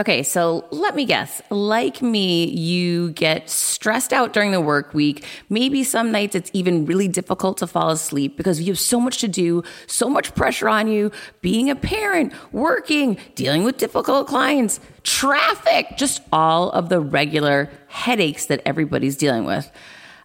Okay, 0.00 0.22
so 0.22 0.64
let 0.70 0.94
me 0.94 1.04
guess. 1.04 1.42
Like 1.50 2.00
me, 2.02 2.44
you 2.44 3.10
get 3.10 3.50
stressed 3.50 4.12
out 4.12 4.32
during 4.32 4.52
the 4.52 4.60
work 4.60 4.94
week. 4.94 5.24
Maybe 5.48 5.82
some 5.82 6.12
nights 6.12 6.36
it's 6.36 6.52
even 6.52 6.86
really 6.86 7.08
difficult 7.08 7.58
to 7.58 7.66
fall 7.66 7.90
asleep 7.90 8.36
because 8.36 8.60
you 8.60 8.68
have 8.74 8.78
so 8.78 9.00
much 9.00 9.18
to 9.18 9.26
do, 9.26 9.64
so 9.88 10.08
much 10.08 10.36
pressure 10.36 10.68
on 10.68 10.86
you, 10.86 11.10
being 11.40 11.68
a 11.68 11.74
parent, 11.74 12.32
working, 12.52 13.18
dealing 13.34 13.64
with 13.64 13.76
difficult 13.76 14.28
clients, 14.28 14.78
traffic, 15.02 15.88
just 15.96 16.22
all 16.32 16.70
of 16.70 16.90
the 16.90 17.00
regular 17.00 17.68
headaches 17.88 18.46
that 18.46 18.62
everybody's 18.64 19.16
dealing 19.16 19.46
with. 19.46 19.68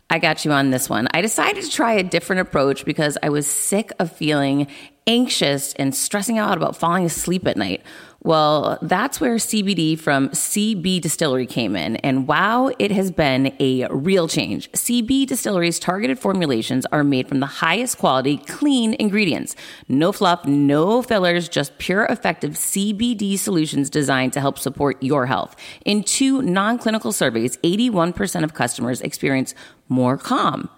I 0.08 0.20
got 0.20 0.46
you 0.46 0.52
on 0.52 0.70
this 0.70 0.88
one. 0.88 1.08
I 1.16 1.22
decided 1.22 1.64
to 1.64 1.72
try 1.72 1.94
a 1.94 2.04
different 2.04 2.42
approach 2.42 2.86
because 2.86 3.18
I 3.24 3.30
was 3.30 3.48
sick 3.48 3.92
of 3.98 4.12
feeling 4.12 4.68
anxious 5.08 5.74
and 5.74 5.96
stressing 5.96 6.38
out 6.38 6.58
about 6.58 6.78
falling 6.78 7.06
asleep 7.06 7.48
at 7.48 7.58
night. 7.58 7.82
Well, 8.26 8.78
that's 8.82 9.20
where 9.20 9.36
CBD 9.36 10.00
from 10.00 10.30
CB 10.30 11.02
Distillery 11.02 11.46
came 11.46 11.76
in. 11.76 11.98
And 11.98 12.26
wow, 12.26 12.72
it 12.80 12.90
has 12.92 13.12
been 13.12 13.54
a 13.60 13.86
real 13.90 14.30
change. 14.30 14.72
CB 14.72 15.28
Distillery's 15.28 15.78
targeted 15.78 16.18
formulations 16.18 16.86
are 16.94 17.04
made 17.04 17.28
from 17.28 17.42
the 17.42 17.46
highest 17.46 17.98
quality, 17.98 18.38
clean 18.38 18.94
ingredients. 18.94 19.58
No 19.90 20.14
fluff, 20.14 20.46
no 20.46 21.02
fillers, 21.02 21.50
just 21.50 21.78
pure, 21.80 22.06
effective 22.06 22.52
CBD 22.52 23.38
solutions 23.38 23.90
designed 23.90 24.32
to 24.34 24.40
help 24.40 24.58
support 24.58 25.04
your 25.04 25.26
health. 25.26 25.58
In 25.84 26.02
two 26.02 26.42
non 26.42 26.78
clinical 26.78 27.12
surveys, 27.12 27.58
81% 27.58 28.46
of 28.46 28.54
customers 28.54 29.02
experience 29.02 29.54
more 29.90 30.18
calm. 30.18 30.70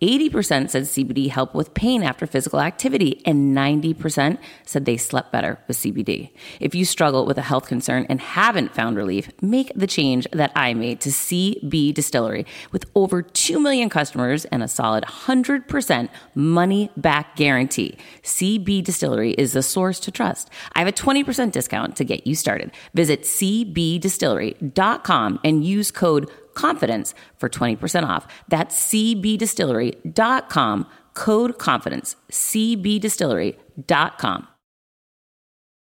80% 0.00 0.70
said 0.70 0.84
CBD 0.84 1.28
helped 1.28 1.56
with 1.56 1.74
pain 1.74 2.04
after 2.04 2.24
physical 2.24 2.60
activity, 2.60 3.20
and 3.24 3.56
90% 3.56 4.38
said 4.64 4.84
they 4.84 4.96
slept 4.96 5.32
better 5.32 5.58
with 5.66 5.76
CBD. 5.76 6.30
If 6.60 6.72
you 6.74 6.84
struggle 6.84 7.26
with 7.26 7.36
a 7.36 7.42
health 7.42 7.66
concern 7.66 8.06
and 8.08 8.20
haven't 8.20 8.74
found 8.74 8.96
relief, 8.96 9.28
make 9.42 9.72
the 9.74 9.88
change 9.88 10.28
that 10.32 10.52
I 10.54 10.72
made 10.72 11.00
to 11.00 11.08
CB 11.08 11.94
Distillery. 11.94 12.46
With 12.70 12.84
over 12.94 13.22
2 13.22 13.58
million 13.58 13.88
customers 13.88 14.44
and 14.46 14.62
a 14.62 14.68
solid 14.68 15.02
100% 15.02 16.08
money 16.34 16.90
back 16.96 17.34
guarantee, 17.34 17.96
CB 18.22 18.84
Distillery 18.84 19.32
is 19.32 19.52
the 19.52 19.64
source 19.64 19.98
to 20.00 20.12
trust. 20.12 20.48
I 20.74 20.78
have 20.78 20.88
a 20.88 20.92
20% 20.92 21.50
discount 21.50 21.96
to 21.96 22.04
get 22.04 22.24
you 22.24 22.36
started. 22.36 22.70
Visit 22.94 23.22
cbdistillery.com 23.22 25.40
and 25.42 25.64
use 25.64 25.90
code 25.90 26.30
confidence 26.58 27.14
for 27.36 27.48
20% 27.48 28.02
off. 28.02 28.26
That's 28.48 28.74
cbdistillery.com, 28.92 30.86
code 31.14 31.58
confidence, 31.58 32.16
cbdistillery.com. 32.32 34.48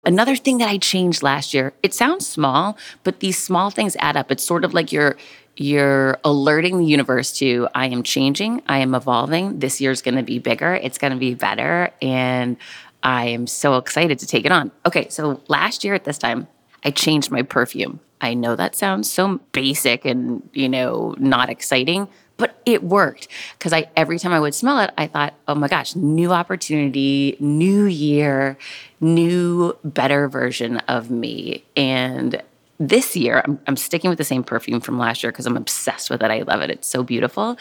Another 0.04 0.37
thing 0.37 0.59
that 0.59 0.68
I 0.68 0.76
changed 0.78 1.23
last 1.23 1.54
year, 1.54 1.73
it 1.83 1.95
sounds 1.95 2.26
small, 2.26 2.76
but 3.02 3.21
these 3.21 3.38
small 3.38 3.71
things 3.71 3.97
add 3.99 4.16
up. 4.16 4.30
It's 4.30 4.45
sort 4.45 4.64
of 4.64 4.75
like 4.75 4.92
you're 4.92 5.16
you're 5.56 6.18
alerting 6.23 6.78
the 6.78 6.85
universe 6.85 7.33
to 7.38 7.66
I 7.75 7.87
am 7.87 8.02
changing, 8.02 8.62
I 8.68 8.78
am 8.78 8.95
evolving. 8.95 9.59
This 9.59 9.80
year's 9.80 10.02
going 10.02 10.16
to 10.16 10.23
be 10.23 10.38
bigger, 10.38 10.75
it's 10.75 10.99
going 10.99 11.14
to 11.14 11.18
be 11.18 11.35
better 11.35 11.90
and 12.02 12.59
I 13.02 13.28
am 13.28 13.47
so 13.47 13.78
excited 13.78 14.18
to 14.18 14.26
take 14.26 14.45
it 14.45 14.52
on. 14.52 14.71
Okay, 14.85 15.09
so 15.09 15.40
last 15.49 15.83
year 15.83 15.95
at 15.95 16.04
this 16.04 16.18
time, 16.18 16.47
I 16.85 16.90
changed 16.90 17.30
my 17.30 17.40
perfume. 17.42 18.00
I 18.20 18.35
know 18.35 18.56
that 18.56 18.75
sounds 18.75 19.11
so 19.11 19.40
basic 19.52 20.04
and, 20.04 20.49
you 20.52 20.68
know, 20.68 21.14
not 21.18 21.50
exciting, 21.50 22.08
but 22.37 22.61
it 22.66 22.82
worked 22.82 23.28
because 23.58 23.73
I 23.73 23.88
every 23.96 24.18
time 24.18 24.32
I 24.32 24.40
would 24.40 24.54
smell 24.54 24.78
it, 24.80 24.90
I 24.99 25.06
thought, 25.06 25.35
"Oh 25.49 25.54
my 25.54 25.68
gosh, 25.68 25.96
new 25.96 26.32
opportunity, 26.32 27.37
new 27.40 27.85
year, 27.85 28.58
new 29.00 29.76
better 29.85 30.28
version 30.28 30.78
of 30.88 31.11
me." 31.11 31.64
And 31.76 32.42
this 32.78 33.16
year, 33.16 33.42
I'm, 33.46 33.58
I'm 33.66 33.76
sticking 33.76 34.11
with 34.11 34.18
the 34.18 34.25
same 34.25 34.44
perfume 34.44 34.80
from 34.80 34.99
last 34.99 35.23
year 35.23 35.32
because 35.32 35.46
I'm 35.46 35.56
obsessed 35.56 36.11
with 36.11 36.23
it. 36.23 36.30
I 36.30 36.42
love 36.42 36.61
it. 36.61 36.70
It's 36.70 36.88
so 36.88 37.02
beautiful. 37.02 37.56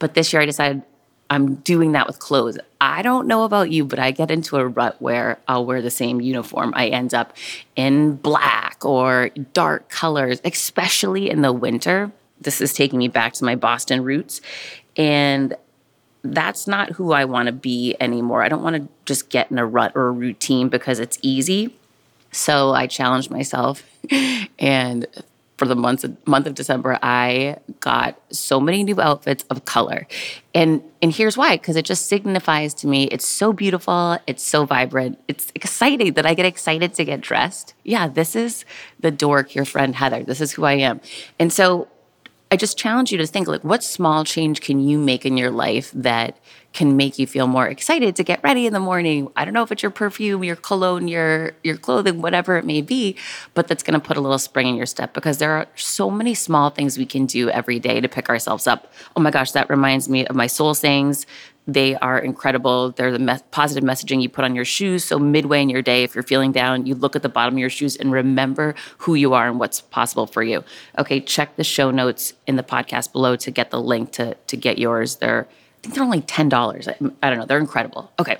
But 0.00 0.14
this 0.14 0.32
year, 0.32 0.42
I 0.42 0.46
decided 0.46 0.82
I'm 1.30 1.54
doing 1.56 1.92
that 1.92 2.08
with 2.08 2.18
clothes. 2.18 2.58
I 2.80 3.02
don't 3.02 3.28
know 3.28 3.44
about 3.44 3.70
you, 3.70 3.84
but 3.84 4.00
I 4.00 4.10
get 4.10 4.32
into 4.32 4.56
a 4.56 4.66
rut 4.66 4.96
where 5.00 5.38
I'll 5.46 5.64
wear 5.64 5.80
the 5.80 5.90
same 5.90 6.20
uniform. 6.20 6.72
I 6.74 6.88
end 6.88 7.14
up 7.14 7.36
in 7.76 8.16
black 8.16 8.84
or 8.84 9.30
dark 9.52 9.88
colors, 9.88 10.40
especially 10.44 11.30
in 11.30 11.42
the 11.42 11.52
winter. 11.52 12.10
This 12.40 12.60
is 12.60 12.72
taking 12.72 12.98
me 12.98 13.06
back 13.06 13.34
to 13.34 13.44
my 13.44 13.54
Boston 13.54 14.02
roots. 14.02 14.40
And 14.96 15.54
that's 16.22 16.66
not 16.66 16.90
who 16.90 17.12
I 17.12 17.24
want 17.26 17.46
to 17.46 17.52
be 17.52 17.96
anymore. 18.00 18.42
I 18.42 18.48
don't 18.48 18.62
want 18.62 18.76
to 18.76 18.88
just 19.04 19.30
get 19.30 19.50
in 19.52 19.58
a 19.58 19.64
rut 19.64 19.92
or 19.94 20.08
a 20.08 20.12
routine 20.12 20.68
because 20.68 20.98
it's 20.98 21.18
easy. 21.22 21.76
So 22.32 22.72
I 22.72 22.86
challenged 22.86 23.30
myself 23.30 23.84
and 24.58 25.06
for 25.60 25.66
the 25.66 25.76
month 25.76 26.04
of, 26.04 26.26
month 26.26 26.46
of 26.46 26.54
December, 26.54 26.98
I 27.02 27.58
got 27.80 28.18
so 28.30 28.58
many 28.58 28.82
new 28.82 28.98
outfits 28.98 29.44
of 29.50 29.66
color. 29.66 30.06
And 30.54 30.82
and 31.02 31.14
here's 31.14 31.36
why 31.36 31.58
because 31.58 31.76
it 31.76 31.84
just 31.84 32.06
signifies 32.06 32.72
to 32.74 32.86
me 32.86 33.04
it's 33.08 33.28
so 33.28 33.52
beautiful, 33.52 34.16
it's 34.26 34.42
so 34.42 34.64
vibrant. 34.64 35.20
It's 35.28 35.52
exciting 35.54 36.14
that 36.14 36.24
I 36.24 36.32
get 36.32 36.46
excited 36.46 36.94
to 36.94 37.04
get 37.04 37.20
dressed. 37.20 37.74
Yeah, 37.84 38.08
this 38.08 38.34
is 38.34 38.64
the 39.00 39.10
dork, 39.10 39.54
your 39.54 39.66
friend 39.66 39.94
Heather. 39.94 40.24
This 40.24 40.40
is 40.40 40.52
who 40.52 40.64
I 40.64 40.72
am. 40.72 41.02
And 41.38 41.52
so 41.52 41.88
I 42.50 42.56
just 42.56 42.78
challenge 42.78 43.12
you 43.12 43.18
to 43.18 43.26
think 43.26 43.46
like 43.46 43.62
what 43.62 43.84
small 43.84 44.24
change 44.24 44.62
can 44.62 44.80
you 44.80 44.98
make 44.98 45.26
in 45.26 45.36
your 45.36 45.50
life 45.50 45.90
that 45.94 46.38
can 46.72 46.96
make 46.96 47.18
you 47.18 47.26
feel 47.26 47.46
more 47.46 47.66
excited 47.66 48.14
to 48.16 48.22
get 48.22 48.42
ready 48.42 48.66
in 48.66 48.72
the 48.72 48.80
morning. 48.80 49.30
I 49.36 49.44
don't 49.44 49.54
know 49.54 49.62
if 49.62 49.72
it's 49.72 49.82
your 49.82 49.90
perfume, 49.90 50.44
your 50.44 50.56
cologne, 50.56 51.08
your 51.08 51.52
your 51.64 51.76
clothing, 51.76 52.22
whatever 52.22 52.56
it 52.56 52.64
may 52.64 52.80
be, 52.80 53.16
but 53.54 53.66
that's 53.66 53.82
going 53.82 53.98
to 53.98 54.06
put 54.06 54.16
a 54.16 54.20
little 54.20 54.38
spring 54.38 54.68
in 54.68 54.76
your 54.76 54.86
step 54.86 55.12
because 55.12 55.38
there 55.38 55.52
are 55.52 55.66
so 55.74 56.10
many 56.10 56.34
small 56.34 56.70
things 56.70 56.96
we 56.96 57.06
can 57.06 57.26
do 57.26 57.50
every 57.50 57.78
day 57.78 58.00
to 58.00 58.08
pick 58.08 58.28
ourselves 58.28 58.66
up. 58.66 58.92
Oh 59.16 59.20
my 59.20 59.30
gosh, 59.30 59.52
that 59.52 59.68
reminds 59.68 60.08
me 60.08 60.26
of 60.26 60.36
my 60.36 60.46
soul 60.46 60.74
sayings. 60.74 61.26
They 61.66 61.94
are 61.96 62.18
incredible. 62.18 62.90
They're 62.92 63.12
the 63.12 63.18
me- 63.18 63.38
positive 63.50 63.84
messaging 63.84 64.22
you 64.22 64.28
put 64.28 64.44
on 64.44 64.54
your 64.54 64.64
shoes. 64.64 65.04
So 65.04 65.18
midway 65.18 65.62
in 65.62 65.68
your 65.68 65.82
day, 65.82 66.02
if 66.02 66.14
you're 66.14 66.24
feeling 66.24 66.52
down, 66.52 66.86
you 66.86 66.94
look 66.94 67.14
at 67.14 67.22
the 67.22 67.28
bottom 67.28 67.54
of 67.54 67.58
your 67.58 67.70
shoes 67.70 67.96
and 67.96 68.10
remember 68.10 68.74
who 68.98 69.14
you 69.14 69.34
are 69.34 69.48
and 69.48 69.58
what's 69.58 69.80
possible 69.80 70.26
for 70.26 70.42
you. 70.42 70.64
Okay, 70.98 71.20
check 71.20 71.56
the 71.56 71.64
show 71.64 71.90
notes 71.90 72.32
in 72.46 72.56
the 72.56 72.62
podcast 72.62 73.12
below 73.12 73.36
to 73.36 73.50
get 73.50 73.70
the 73.70 73.80
link 73.80 74.12
to 74.12 74.34
to 74.34 74.56
get 74.56 74.78
yours. 74.78 75.16
They're 75.16 75.46
think 75.82 75.94
they're 75.94 76.04
only 76.04 76.22
$10. 76.22 76.88
I, 76.88 77.26
I 77.26 77.30
don't 77.30 77.38
know. 77.38 77.46
They're 77.46 77.58
incredible. 77.58 78.12
Okay. 78.18 78.38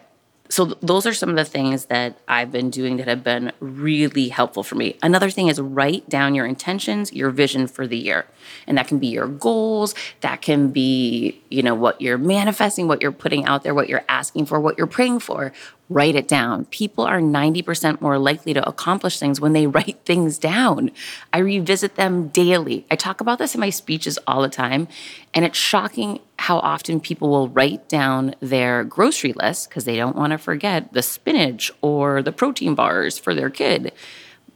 So 0.50 0.66
th- 0.66 0.78
those 0.82 1.06
are 1.06 1.14
some 1.14 1.30
of 1.30 1.37
the 1.37 1.44
things 1.44 1.87
that 1.87 2.18
I've 2.26 2.50
been 2.50 2.70
doing 2.70 2.97
that 2.97 3.06
have 3.06 3.23
been 3.23 3.52
really 3.61 4.28
helpful 4.28 4.64
for 4.64 4.75
me. 4.75 4.97
Another 5.00 5.30
thing 5.30 5.47
is 5.47 5.61
write 5.61 6.09
down 6.09 6.35
your 6.35 6.44
intentions, 6.44 7.12
your 7.12 7.30
vision 7.30 7.68
for 7.68 7.87
the 7.87 7.97
year. 7.97 8.26
And 8.66 8.76
that 8.76 8.88
can 8.88 8.99
be 8.99 9.06
your 9.06 9.28
goals, 9.28 9.94
that 10.23 10.42
can 10.42 10.73
be, 10.73 11.40
you 11.50 11.62
know, 11.62 11.76
what 11.76 12.00
you're 12.00 12.18
manifesting, 12.18 12.88
what 12.88 13.00
you're 13.00 13.12
putting 13.12 13.44
out 13.44 13.62
there, 13.62 13.75
what 13.75 13.88
you're 13.88 14.04
asking 14.09 14.47
for, 14.47 14.59
what 14.59 14.76
you're 14.76 14.88
praying 14.88 15.20
for. 15.20 15.52
Write 15.88 16.16
it 16.16 16.26
down. 16.26 16.64
People 16.66 17.04
are 17.04 17.20
90% 17.20 18.00
more 18.00 18.18
likely 18.18 18.52
to 18.52 18.68
accomplish 18.68 19.20
things 19.20 19.40
when 19.40 19.52
they 19.52 19.66
write 19.68 20.00
things 20.04 20.37
down. 20.37 20.90
I 21.32 21.38
revisit 21.38 21.94
them 21.94 22.28
daily. 22.28 22.87
I 22.90 22.97
talk 22.97 23.20
about 23.20 23.38
this 23.38 23.54
in 23.54 23.61
my 23.61 23.70
speeches 23.70 24.18
all 24.26 24.42
the 24.42 24.49
time, 24.49 24.88
and 25.32 25.44
it's 25.44 25.59
shocking 25.59 26.20
how 26.40 26.59
often 26.61 27.00
people 27.00 27.28
will 27.28 27.49
write 27.49 27.87
down 27.87 28.35
their 28.40 28.82
grocery 28.82 29.35
list 29.35 29.68
because 29.68 29.85
they 29.85 29.97
don't 29.97 30.16
want 30.16 30.30
to 30.30 30.38
forget 30.38 30.90
the 30.94 31.02
spinach 31.02 31.70
or 31.82 32.23
the 32.23 32.32
protein 32.32 32.75
bars 32.75 33.18
for 33.18 33.35
their 33.35 33.50
kid 33.50 33.92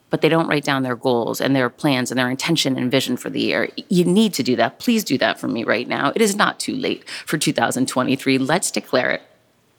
but 0.09 0.21
they 0.21 0.29
don't 0.29 0.47
write 0.47 0.63
down 0.63 0.85
their 0.85 0.95
goals 0.95 1.41
and 1.41 1.57
their 1.57 1.69
plans 1.69 2.11
and 2.11 2.19
their 2.19 2.31
intention 2.31 2.79
and 2.79 2.89
vision 2.89 3.17
for 3.17 3.31
the 3.31 3.41
year. 3.41 3.69
You 3.89 4.05
need 4.05 4.33
to 4.35 4.45
do 4.45 4.55
that. 4.55 4.79
Please 4.79 5.03
do 5.03 5.19
that 5.19 5.41
for 5.41 5.49
me 5.49 5.65
right 5.65 5.89
now. 5.89 6.13
It 6.15 6.23
is 6.23 6.37
not 6.37 6.61
too 6.61 6.77
late 6.77 7.09
for 7.27 7.37
2023. 7.37 8.39
Let's 8.39 8.71
declare 8.71 9.11
it. 9.11 9.23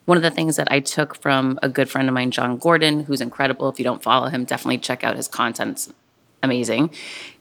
One 0.04 0.18
of 0.18 0.24
the 0.24 0.32
things 0.32 0.58
that 0.58 0.70
I 0.70 0.82
took 0.82 1.16
from 1.16 1.58
a 1.64 1.70
good 1.70 1.90
friend 1.90 2.10
of 2.10 2.14
mine, 2.14 2.32
Jon 2.32 2.58
Gordon, 2.58 3.06
who's 3.06 3.22
incredible. 3.22 3.70
If 3.70 3.80
you 3.80 3.86
don't 3.86 4.04
follow 4.04 4.28
him, 4.28 4.44
definitely 4.44 4.80
check 4.80 5.06
out 5.06 5.16
his 5.16 5.30
content. 5.30 5.72
It's 5.72 5.94
amazing 6.44 6.90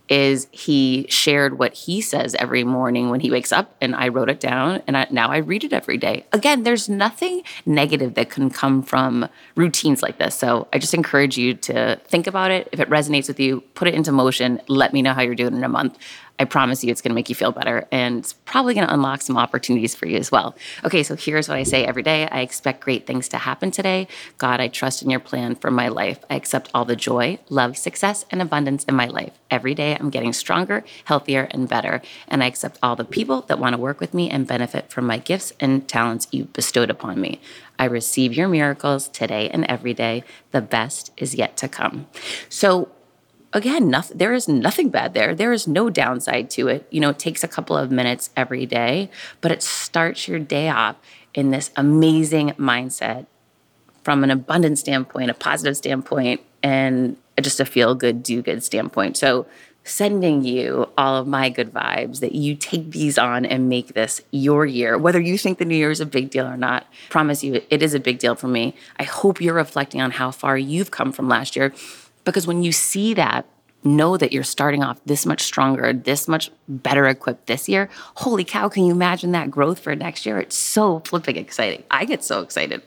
is 0.09 0.49
he 0.51 1.07
shared 1.09 1.59
what 1.59 1.73
he 1.73 2.01
says 2.01 2.35
every 2.35 2.63
morning 2.63 3.09
when 3.09 3.21
he 3.21 3.31
wakes 3.31 3.53
up 3.53 3.75
and 3.81 3.95
I 3.95 4.09
wrote 4.09 4.29
it 4.29 4.39
down 4.39 4.83
and 4.87 4.97
I, 4.97 5.07
now 5.11 5.31
I 5.31 5.39
read 5.39 5.65
it 5.65 5.73
every 5.73 5.97
day. 5.97 6.27
Again, 6.33 6.63
there's 6.63 6.89
nothing 6.89 7.43
negative 7.65 8.15
that 8.15 8.29
can 8.29 8.51
come 8.51 8.83
from 8.83 9.29
routines 9.57 10.03
like 10.03 10.19
this. 10.19 10.35
So 10.35 10.69
I 10.73 10.79
just 10.79 10.93
encourage 10.93 11.39
you 11.39 11.55
to 11.55 11.97
think 12.05 12.27
about 12.27 12.51
it. 12.51 12.69
If 12.71 12.81
it 12.81 12.91
resonates 12.91 13.29
with 13.29 13.41
you, 13.41 13.63
put 13.75 13.89
it 13.89 13.95
into 13.95 14.13
motion. 14.13 14.61
Let 14.69 14.93
me 14.93 15.01
know 15.01 15.15
how 15.15 15.23
you're 15.23 15.35
doing 15.35 15.55
in 15.55 15.65
a 15.65 15.69
month. 15.69 15.99
I 16.39 16.45
promise 16.45 16.83
you 16.83 16.91
it's 16.91 17.01
going 17.01 17.11
to 17.11 17.15
make 17.15 17.29
you 17.29 17.35
feel 17.35 17.53
better 17.53 17.87
and 17.93 18.19
it's 18.19 18.33
probably 18.33 18.75
going 18.75 18.87
to 18.87 18.93
unlock 18.93 19.23
some 19.23 19.37
opportunities 19.37 19.95
for 19.95 20.07
you 20.07 20.17
as 20.17 20.33
well. 20.33 20.57
Okay, 20.85 21.03
so 21.05 21.15
here's 21.15 21.49
what 21.49 21.57
I 21.57 21.63
say 21.63 21.85
every 21.85 22.03
day 22.03 22.29
I 22.29 22.41
expect 22.41 22.81
great 22.81 23.07
things 23.07 23.29
to 23.29 23.39
happen 23.39 23.71
today. 23.71 24.09
God, 24.39 24.61
I 24.61 24.69
trust 24.69 25.03
in 25.03 25.11
your 25.11 25.21
plan 25.21 25.55
for 25.55 25.71
my 25.71 25.89
life. 25.89 26.25
I 26.29 26.35
accept 26.35 26.71
all 26.75 26.85
the 26.85 26.97
joy, 26.97 27.39
love, 27.49 27.77
success, 27.77 28.25
and 28.31 28.43
abundance 28.43 28.85
in 28.85 28.97
my 28.97 29.07
life. 29.07 29.33
Every 29.51 29.75
day 29.75 29.97
I'm 29.99 30.11
getting 30.11 30.33
stronger, 30.33 30.83
healthier, 31.05 31.47
and 31.53 31.69
better. 31.69 32.03
And 32.27 32.43
I 32.43 32.47
accept 32.47 32.79
all 32.83 32.97
the 32.97 33.05
people 33.05 33.43
that 33.43 33.61
want 33.61 33.75
to 33.75 33.81
work 33.81 34.01
with 34.01 34.13
me 34.13 34.29
and 34.29 34.47
benefit 34.47 34.91
from 34.91 35.07
my 35.07 35.19
gifts 35.19 35.53
and 35.61 35.87
talents 35.87 36.27
you 36.33 36.47
bestowed 36.47 36.91
upon 36.91 37.21
me. 37.21 37.41
I 37.79 37.85
receive 37.85 38.35
your 38.35 38.49
miracles 38.49 39.09
today 39.09 39.49
and 39.51 39.65
every 39.67 39.95
day. 39.95 40.25
The 40.51 40.61
best 40.61 41.13
is 41.17 41.35
yet 41.35 41.57
to 41.59 41.69
come. 41.69 42.07
So, 42.49 42.89
again, 43.55 43.89
nothing, 43.89 44.19
there 44.19 44.35
is 44.35 44.49
nothing 44.49 44.91
bad 44.91 45.15
there. 45.15 45.35
There 45.35 45.53
is 45.53 45.67
no 45.67 45.89
downside 45.89 46.51
to 46.51 46.69
it. 46.69 46.87
You 46.91 47.01
know, 47.01 47.11
it 47.11 47.19
takes 47.19 47.45
a 47.45 47.49
couple 47.49 47.77
of 47.77 47.91
minutes 47.91 48.31
every 48.37 48.67
day, 48.67 49.11
but 49.41 49.53
it 49.53 49.63
starts 49.63 50.29
your 50.29 50.41
day 50.41 50.69
off 50.69 50.97
in 51.33 51.51
this 51.51 51.71
amazing 51.77 52.51
mindset 52.51 53.27
from 54.03 54.23
an 54.23 54.31
abundance 54.31 54.81
standpoint, 54.81 55.31
a 55.31 55.35
positive 55.35 55.77
standpoint, 55.77 56.43
and 56.63 57.17
just 57.41 57.61
a 57.61 57.65
feel 57.65 57.95
good, 57.95 58.23
do 58.23 58.43
good 58.43 58.63
standpoint. 58.63 59.17
So, 59.17 59.47
sending 59.87 60.43
you 60.43 60.89
all 60.97 61.17
of 61.17 61.27
my 61.27 61.51
good 61.51 61.71
vibes 61.71 62.21
that 62.21 62.35
you 62.35 62.55
take 62.55 62.91
these 62.93 63.19
on 63.19 63.45
and 63.45 63.69
make 63.69 63.89
this 63.93 64.23
your 64.31 64.65
year, 64.65 64.97
whether 64.97 65.21
you 65.21 65.37
think 65.37 65.59
the 65.59 65.65
new 65.65 65.77
year 65.77 65.91
is 65.91 66.01
a 66.01 66.07
big 66.07 66.31
deal 66.31 66.47
or 66.47 66.57
not. 66.57 66.87
Promise 67.11 67.45
you, 67.45 67.61
it 67.69 67.83
is 67.83 67.93
a 67.93 68.01
big 68.01 68.19
deal 68.19 68.35
for 68.35 68.49
me. 68.49 68.75
I 68.99 69.03
hope 69.03 69.43
you're 69.43 69.53
reflecting 69.53 70.01
on 70.01 70.13
how 70.13 70.31
far 70.31 70.57
you've 70.57 70.91
come 70.91 71.13
from 71.13 71.29
last 71.29 71.55
year 71.55 71.75
because 72.25 72.47
when 72.47 72.63
you 72.63 72.73
see 72.73 73.15
that, 73.15 73.47
know 73.85 74.17
that 74.17 74.33
you're 74.33 74.43
starting 74.43 74.83
off 74.83 74.99
this 75.05 75.27
much 75.27 75.43
stronger, 75.43 75.93
this 75.93 76.27
much 76.27 76.51
better 76.67 77.07
equipped 77.07 77.47
this 77.47 77.69
year. 77.69 77.91
Holy 78.15 78.43
cow, 78.43 78.69
can 78.69 78.87
you 78.87 78.93
imagine 78.93 79.33
that 79.33 79.51
growth 79.51 79.79
for 79.79 79.95
next 79.95 80.25
year? 80.25 80.39
It's 80.39 80.57
so 80.57 81.01
flipping 81.01 81.37
exciting. 81.37 81.85
I 81.91 82.07
get 82.07 82.25
so 82.25 82.41
excited. 82.41 82.83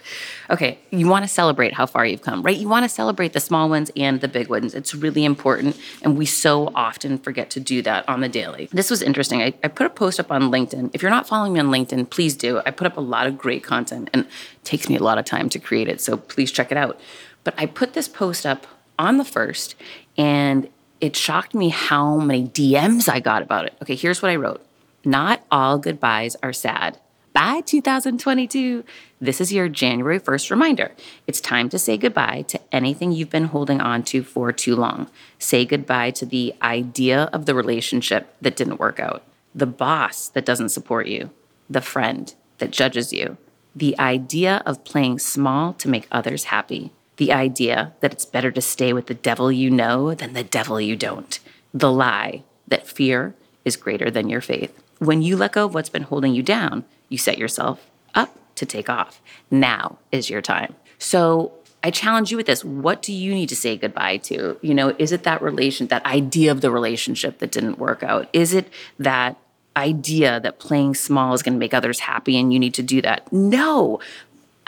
Okay, 0.50 0.80
you 0.90 1.08
want 1.08 1.24
to 1.24 1.30
celebrate 1.30 1.74
how 1.74 1.86
far 1.86 2.06
you've 2.06 2.24
come, 2.24 2.42
right? 2.42 2.58
You 2.58 2.68
want 2.68 2.84
to 2.84 2.90
celebrate 2.90 3.34
the 3.34 3.40
small 3.40 3.70
ones 3.70 3.92
and 3.96 4.22
the 4.22 4.28
big 4.28 4.50
ones. 4.50 4.74
It's 4.74 4.96
really 4.96 5.24
important. 5.24 5.80
And 6.02 6.18
we 6.18 6.26
so 6.26 6.72
often 6.74 7.20
forget 7.20 7.52
to 7.52 7.60
do 7.60 7.84
that 7.84 8.10
on 8.10 8.22
the 8.22 8.30
daily. 8.30 8.68
This 8.72 8.90
was 8.90 9.04
interesting. 9.04 9.42
I, 9.42 9.54
I 9.64 9.68
put 9.68 9.86
a 9.86 9.92
post 9.92 10.20
up 10.20 10.32
on 10.32 10.44
LinkedIn. 10.50 10.92
If 10.94 11.04
you're 11.04 11.12
not 11.12 11.28
following 11.28 11.54
me 11.54 11.60
on 11.60 11.68
LinkedIn, 11.68 12.10
please 12.10 12.36
do. 12.36 12.62
I 12.66 12.72
put 12.72 12.88
up 12.88 12.98
a 12.98 13.02
lot 13.02 13.28
of 13.28 13.38
great 13.38 13.64
content 13.64 14.10
and 14.14 14.26
it 14.26 14.64
takes 14.64 14.90
me 14.90 14.96
a 14.96 15.04
lot 15.04 15.20
of 15.20 15.26
time 15.26 15.48
to 15.50 15.60
create 15.60 15.88
it. 15.88 16.02
So 16.02 16.18
please 16.18 16.52
check 16.52 16.72
it 16.72 16.78
out. 16.78 17.00
But 17.44 17.54
I 17.58 17.68
put 17.68 17.94
this 17.94 18.08
post 18.08 18.46
up 18.46 18.66
on 18.98 19.18
the 19.18 19.26
first 19.26 19.76
and 20.18 20.70
it 21.00 21.16
shocked 21.16 21.54
me 21.54 21.70
how 21.70 22.18
many 22.18 22.48
DMs 22.48 23.08
I 23.08 23.20
got 23.20 23.42
about 23.42 23.66
it. 23.66 23.74
Okay, 23.82 23.96
here's 23.96 24.22
what 24.22 24.32
I 24.32 24.36
wrote 24.36 24.66
Not 25.06 25.44
all 25.52 25.78
goodbyes 25.78 26.36
are 26.42 26.54
sad. 26.54 26.98
Bye, 27.34 27.62
2022. 27.62 28.84
This 29.22 29.40
is 29.40 29.54
your 29.54 29.70
January 29.70 30.20
1st 30.20 30.50
reminder. 30.50 30.92
It's 31.28 31.40
time 31.40 31.70
to 31.70 31.78
say 31.78 31.96
goodbye 31.96 32.46
to 32.48 32.60
anything 32.72 33.12
you've 33.12 33.30
been 33.30 33.46
holding 33.46 33.80
on 33.80 34.02
to 34.06 34.24
for 34.24 34.52
too 34.52 34.76
long. 34.76 35.08
Say 35.38 35.64
goodbye 35.64 36.12
to 36.12 36.26
the 36.26 36.56
idea 36.64 37.30
of 37.34 37.46
the 37.46 37.54
relationship 37.54 38.36
that 38.42 38.56
didn't 38.56 38.80
work 38.80 39.00
out, 39.00 39.22
the 39.54 39.68
boss 39.68 40.30
that 40.30 40.46
doesn't 40.46 40.70
support 40.70 41.06
you, 41.06 41.30
the 41.70 41.82
friend 41.82 42.34
that 42.58 42.72
judges 42.72 43.14
you, 43.14 43.38
the 43.76 43.98
idea 44.00 44.64
of 44.66 44.84
playing 44.84 45.20
small 45.20 45.74
to 45.74 45.88
make 45.88 46.08
others 46.12 46.46
happy, 46.46 46.92
the 47.18 47.34
idea 47.34 47.94
that 48.00 48.14
it's 48.14 48.26
better 48.26 48.52
to 48.52 48.62
stay 48.62 48.94
with 48.94 49.08
the 49.08 49.14
devil 49.14 49.52
you 49.52 49.70
know 49.70 50.14
than 50.14 50.34
the 50.34 50.44
devil 50.44 50.80
you 50.80 50.96
don't, 50.96 51.40
the 51.74 51.92
lie 51.92 52.44
that 52.68 52.88
fear 52.88 53.36
is 53.66 53.76
greater 53.76 54.10
than 54.10 54.30
your 54.30 54.42
faith. 54.42 54.82
When 55.00 55.22
you 55.22 55.36
let 55.36 55.54
go 55.54 55.66
of 55.66 55.74
what's 55.74 55.90
been 55.90 56.04
holding 56.04 56.34
you 56.34 56.44
down, 56.44 56.86
you 57.10 57.18
set 57.18 57.38
yourself 57.38 57.86
up 58.16 58.38
to 58.56 58.66
take 58.66 58.90
off. 58.90 59.22
Now 59.52 60.00
is 60.12 60.30
your 60.30 60.42
time. 60.42 60.76
So 61.00 61.54
I 61.84 61.92
challenge 61.92 62.32
you 62.32 62.38
with 62.38 62.48
this. 62.48 62.66
What 62.66 63.02
do 63.02 63.14
you 63.14 63.34
need 63.34 63.50
to 63.50 63.56
say 63.56 63.78
goodbye 63.78 64.18
to? 64.18 64.58
You 64.62 64.74
know, 64.74 64.96
is 64.98 65.12
it 65.12 65.24
that 65.24 65.42
relation, 65.42 65.88
that 65.88 66.06
idea 66.06 66.52
of 66.52 66.62
the 66.62 66.72
relationship 66.72 67.40
that 67.40 67.52
didn't 67.52 67.78
work 67.78 68.04
out? 68.04 68.28
Is 68.34 68.54
it 68.54 68.72
that 69.00 69.38
idea 69.76 70.40
that 70.40 70.58
playing 70.58 70.96
small 70.96 71.36
is 71.36 71.44
going 71.44 71.54
to 71.54 71.60
make 71.60 71.74
others 71.74 72.00
happy 72.00 72.38
and 72.38 72.52
you 72.52 72.60
need 72.60 72.74
to 72.74 72.84
do 72.84 73.02
that? 73.04 73.32
No. 73.32 74.00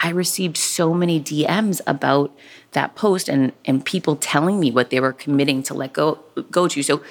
I 0.01 0.09
received 0.09 0.57
so 0.57 0.93
many 0.93 1.19
DMs 1.19 1.81
about 1.85 2.35
that 2.71 2.95
post 2.95 3.29
and 3.29 3.51
and 3.65 3.85
people 3.85 4.15
telling 4.15 4.59
me 4.59 4.71
what 4.71 4.89
they 4.89 4.99
were 4.99 5.13
committing 5.13 5.63
to 5.63 5.73
let 5.73 5.93
go 5.93 6.19
go 6.51 6.67
to. 6.67 6.81
So 6.81 7.01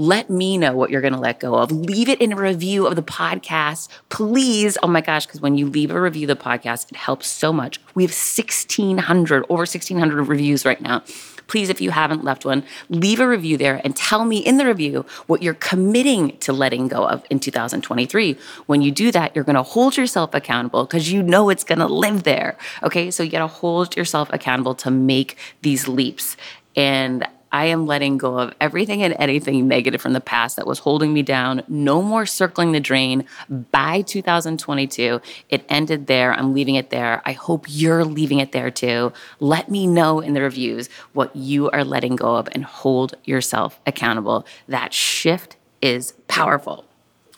let 0.00 0.30
me 0.30 0.56
know 0.56 0.76
what 0.76 0.90
you're 0.90 1.00
going 1.00 1.12
to 1.12 1.18
let 1.18 1.40
go 1.40 1.56
of. 1.56 1.72
Leave 1.72 2.08
it 2.08 2.20
in 2.20 2.32
a 2.32 2.36
review 2.36 2.86
of 2.86 2.94
the 2.94 3.02
podcast, 3.02 3.88
please. 4.10 4.78
Oh 4.80 4.86
my 4.86 5.00
gosh, 5.00 5.26
because 5.26 5.40
when 5.40 5.58
you 5.58 5.66
leave 5.66 5.90
a 5.90 6.00
review 6.00 6.30
of 6.30 6.38
the 6.38 6.42
podcast, 6.42 6.92
it 6.92 6.96
helps 6.96 7.26
so 7.26 7.52
much. 7.52 7.80
We 7.96 8.04
have 8.04 8.12
1,600, 8.12 9.44
over 9.48 9.62
1,600 9.62 10.28
reviews 10.28 10.64
right 10.64 10.80
now 10.80 11.02
please, 11.48 11.68
if 11.68 11.80
you 11.80 11.90
haven't 11.90 12.22
left 12.22 12.44
one, 12.44 12.62
leave 12.88 13.18
a 13.18 13.26
review 13.26 13.56
there 13.56 13.80
and 13.82 13.96
tell 13.96 14.24
me 14.24 14.38
in 14.38 14.58
the 14.58 14.66
review 14.66 15.04
what 15.26 15.42
you're 15.42 15.54
committing 15.54 16.36
to 16.38 16.52
letting 16.52 16.86
go 16.86 17.08
of 17.08 17.24
in 17.30 17.40
2023. 17.40 18.36
When 18.66 18.82
you 18.82 18.92
do 18.92 19.10
that, 19.10 19.34
you're 19.34 19.44
going 19.44 19.56
to 19.56 19.62
hold 19.62 19.96
yourself 19.96 20.34
accountable 20.34 20.84
because 20.84 21.10
you 21.10 21.22
know 21.22 21.48
it's 21.48 21.64
going 21.64 21.80
to 21.80 21.86
live 21.86 22.22
there. 22.22 22.56
Okay. 22.82 23.10
So 23.10 23.22
you 23.22 23.30
got 23.30 23.40
to 23.40 23.46
hold 23.46 23.96
yourself 23.96 24.28
accountable 24.32 24.74
to 24.76 24.90
make 24.90 25.36
these 25.62 25.88
leaps. 25.88 26.36
And 26.76 27.26
I 27.50 27.66
am 27.66 27.86
letting 27.86 28.18
go 28.18 28.38
of 28.38 28.54
everything 28.60 29.02
and 29.02 29.14
anything 29.18 29.66
negative 29.68 30.00
from 30.00 30.12
the 30.12 30.20
past 30.20 30.56
that 30.56 30.66
was 30.66 30.80
holding 30.80 31.12
me 31.12 31.22
down. 31.22 31.62
No 31.68 32.02
more 32.02 32.26
circling 32.26 32.72
the 32.72 32.80
drain. 32.80 33.24
By 33.48 34.02
2022, 34.02 35.20
it 35.48 35.64
ended 35.68 36.06
there. 36.06 36.32
I'm 36.32 36.54
leaving 36.54 36.74
it 36.74 36.90
there. 36.90 37.22
I 37.24 37.32
hope 37.32 37.66
you're 37.68 38.04
leaving 38.04 38.38
it 38.38 38.52
there 38.52 38.70
too. 38.70 39.12
Let 39.40 39.70
me 39.70 39.86
know 39.86 40.20
in 40.20 40.34
the 40.34 40.42
reviews 40.42 40.88
what 41.12 41.34
you 41.34 41.70
are 41.70 41.84
letting 41.84 42.16
go 42.16 42.36
of 42.36 42.48
and 42.52 42.64
hold 42.64 43.14
yourself 43.24 43.80
accountable. 43.86 44.46
That 44.66 44.92
shift 44.92 45.56
is 45.80 46.12
powerful. 46.28 46.84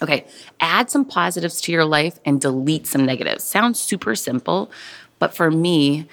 Okay, 0.02 0.26
add 0.60 0.90
some 0.90 1.04
positives 1.04 1.60
to 1.62 1.72
your 1.72 1.84
life 1.84 2.18
and 2.24 2.40
delete 2.40 2.86
some 2.86 3.04
negatives. 3.04 3.44
Sounds 3.44 3.78
super 3.78 4.14
simple, 4.14 4.70
but 5.18 5.34
for 5.34 5.50
me, 5.50 6.08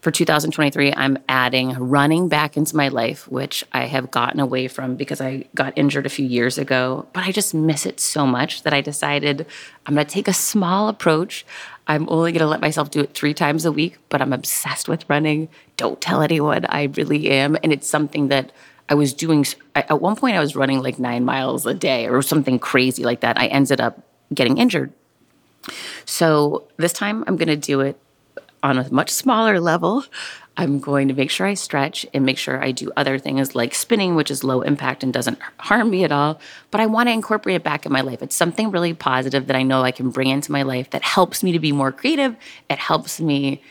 for 0.00 0.12
2023, 0.12 0.94
I'm 0.94 1.18
adding 1.28 1.70
running 1.74 2.28
back 2.28 2.56
into 2.56 2.76
my 2.76 2.88
life, 2.88 3.26
which 3.26 3.64
I 3.72 3.86
have 3.86 4.10
gotten 4.12 4.38
away 4.38 4.68
from 4.68 4.94
because 4.94 5.20
I 5.20 5.46
got 5.56 5.76
injured 5.76 6.06
a 6.06 6.10
few 6.10 6.24
years 6.24 6.56
ago. 6.56 7.08
But 7.12 7.24
I 7.24 7.32
just 7.32 7.52
miss 7.52 7.84
it 7.84 7.98
so 7.98 8.24
much 8.24 8.62
that 8.62 8.72
I 8.72 8.80
decided 8.80 9.44
I'm 9.86 9.94
going 9.94 10.06
to 10.06 10.12
take 10.12 10.28
a 10.28 10.32
small 10.32 10.88
approach. 10.88 11.44
I'm 11.88 12.08
only 12.08 12.30
going 12.30 12.40
to 12.40 12.46
let 12.46 12.60
myself 12.60 12.90
do 12.90 13.00
it 13.00 13.14
three 13.14 13.34
times 13.34 13.64
a 13.64 13.72
week, 13.72 13.98
but 14.08 14.22
I'm 14.22 14.32
obsessed 14.32 14.88
with 14.88 15.08
running. 15.08 15.48
Don't 15.76 16.00
tell 16.00 16.22
anyone. 16.22 16.64
I 16.66 16.84
really 16.84 17.30
am. 17.30 17.56
And 17.62 17.72
it's 17.72 17.88
something 17.88 18.28
that 18.28 18.52
I 18.88 18.94
was 18.94 19.12
doing. 19.12 19.44
At 19.74 20.00
one 20.00 20.14
point, 20.14 20.36
I 20.36 20.40
was 20.40 20.54
running 20.54 20.80
like 20.80 21.00
nine 21.00 21.24
miles 21.24 21.66
a 21.66 21.74
day 21.74 22.06
or 22.06 22.22
something 22.22 22.60
crazy 22.60 23.02
like 23.02 23.20
that. 23.20 23.38
I 23.38 23.46
ended 23.48 23.80
up 23.80 24.00
getting 24.32 24.58
injured. 24.58 24.92
So 26.04 26.68
this 26.76 26.92
time, 26.92 27.24
I'm 27.26 27.36
going 27.36 27.48
to 27.48 27.56
do 27.56 27.80
it 27.80 27.98
on 28.62 28.78
a 28.78 28.92
much 28.92 29.10
smaller 29.10 29.60
level. 29.60 30.04
I'm 30.56 30.80
going 30.80 31.06
to 31.06 31.14
make 31.14 31.30
sure 31.30 31.46
I 31.46 31.54
stretch 31.54 32.04
and 32.12 32.26
make 32.26 32.36
sure 32.36 32.62
I 32.62 32.72
do 32.72 32.90
other 32.96 33.16
things 33.16 33.54
like 33.54 33.74
spinning, 33.74 34.16
which 34.16 34.30
is 34.30 34.42
low 34.42 34.62
impact 34.62 35.04
and 35.04 35.12
doesn't 35.12 35.38
harm 35.58 35.88
me 35.90 36.02
at 36.02 36.10
all. 36.10 36.40
But 36.72 36.80
I 36.80 36.86
want 36.86 37.08
to 37.08 37.12
incorporate 37.12 37.56
it 37.56 37.62
back 37.62 37.86
in 37.86 37.92
my 37.92 38.00
life. 38.00 38.22
It's 38.22 38.34
something 38.34 38.72
really 38.72 38.92
positive 38.92 39.46
that 39.46 39.56
I 39.56 39.62
know 39.62 39.82
I 39.82 39.92
can 39.92 40.10
bring 40.10 40.28
into 40.28 40.50
my 40.50 40.62
life 40.62 40.90
that 40.90 41.02
helps 41.02 41.44
me 41.44 41.52
to 41.52 41.60
be 41.60 41.70
more 41.70 41.92
creative. 41.92 42.34
It 42.68 42.78
helps 42.78 43.20
me 43.20 43.62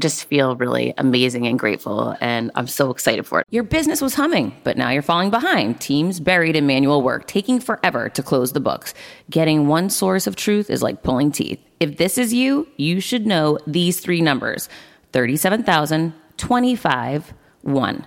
just 0.00 0.24
feel 0.24 0.56
really 0.56 0.92
amazing 0.98 1.46
and 1.46 1.58
grateful. 1.58 2.16
And 2.20 2.50
I'm 2.54 2.66
so 2.66 2.90
excited 2.90 3.26
for 3.26 3.40
it. 3.40 3.46
Your 3.50 3.62
business 3.62 4.00
was 4.00 4.14
humming, 4.14 4.54
but 4.64 4.76
now 4.76 4.90
you're 4.90 5.02
falling 5.02 5.30
behind. 5.30 5.80
Teams 5.80 6.20
buried 6.20 6.56
in 6.56 6.66
manual 6.66 7.02
work, 7.02 7.26
taking 7.26 7.60
forever 7.60 8.08
to 8.08 8.22
close 8.22 8.52
the 8.52 8.60
books. 8.60 8.94
Getting 9.30 9.68
one 9.68 9.90
source 9.90 10.26
of 10.26 10.36
truth 10.36 10.70
is 10.70 10.82
like 10.82 11.02
pulling 11.02 11.30
teeth. 11.30 11.60
If 11.80 11.96
this 11.96 12.18
is 12.18 12.34
you, 12.34 12.68
you 12.76 13.00
should 13.00 13.26
know 13.26 13.58
these 13.66 14.00
three 14.00 14.20
numbers 14.20 14.68
37,000, 15.12 16.12
25, 16.36 17.34
1. 17.62 18.06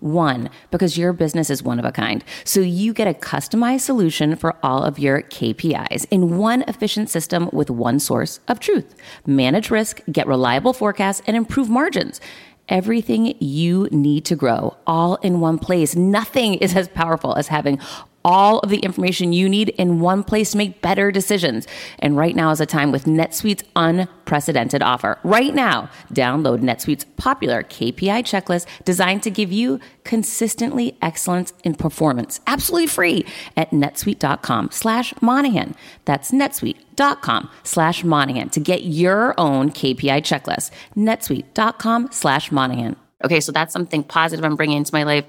One, 0.00 0.50
because 0.70 0.96
your 0.96 1.12
business 1.12 1.50
is 1.50 1.62
one 1.62 1.78
of 1.78 1.84
a 1.84 1.92
kind. 1.92 2.24
So 2.44 2.60
you 2.60 2.92
get 2.92 3.08
a 3.08 3.14
customized 3.14 3.80
solution 3.80 4.36
for 4.36 4.56
all 4.62 4.82
of 4.82 4.98
your 4.98 5.22
KPIs 5.22 6.06
in 6.10 6.38
one 6.38 6.62
efficient 6.62 7.10
system 7.10 7.50
with 7.52 7.70
one 7.70 7.98
source 7.98 8.40
of 8.48 8.60
truth. 8.60 8.94
Manage 9.26 9.70
risk, 9.70 10.00
get 10.10 10.26
reliable 10.26 10.72
forecasts, 10.72 11.22
and 11.26 11.36
improve 11.36 11.68
margins 11.68 12.20
everything 12.68 13.34
you 13.40 13.88
need 13.90 14.24
to 14.26 14.36
grow 14.36 14.76
all 14.86 15.16
in 15.16 15.40
one 15.40 15.58
place. 15.58 15.96
Nothing 15.96 16.54
is 16.54 16.76
as 16.76 16.88
powerful 16.88 17.34
as 17.34 17.48
having 17.48 17.80
all 18.28 18.58
of 18.58 18.68
the 18.68 18.76
information 18.80 19.32
you 19.32 19.48
need 19.48 19.70
in 19.70 20.00
one 20.00 20.22
place 20.22 20.50
to 20.50 20.58
make 20.58 20.82
better 20.82 21.10
decisions. 21.10 21.66
And 21.98 22.14
right 22.14 22.36
now 22.36 22.50
is 22.50 22.60
a 22.60 22.66
time 22.66 22.92
with 22.92 23.06
NetSuite's 23.06 23.64
unprecedented 23.74 24.82
offer. 24.82 25.18
Right 25.24 25.54
now, 25.54 25.88
download 26.12 26.58
NetSuite's 26.58 27.06
popular 27.16 27.62
KPI 27.62 28.20
checklist 28.24 28.66
designed 28.84 29.22
to 29.22 29.30
give 29.30 29.50
you 29.50 29.80
consistently 30.04 30.98
excellence 31.00 31.54
in 31.64 31.74
performance, 31.74 32.40
absolutely 32.46 32.88
free 32.88 33.24
at 33.56 33.70
netsuite.com 33.70 34.72
slash 34.72 35.14
Monahan. 35.22 35.74
That's 36.04 36.30
netsuite.com 36.30 37.48
slash 37.62 38.04
Monahan 38.04 38.50
to 38.50 38.60
get 38.60 38.82
your 38.82 39.34
own 39.40 39.70
KPI 39.70 40.20
checklist. 40.20 40.70
netsuite.com 40.94 42.08
slash 42.12 42.52
Monahan. 42.52 42.96
Okay, 43.24 43.40
so 43.40 43.50
that's 43.50 43.72
something 43.72 44.04
positive 44.04 44.44
I'm 44.44 44.54
bringing 44.54 44.76
into 44.76 44.94
my 44.94 45.02
life. 45.02 45.24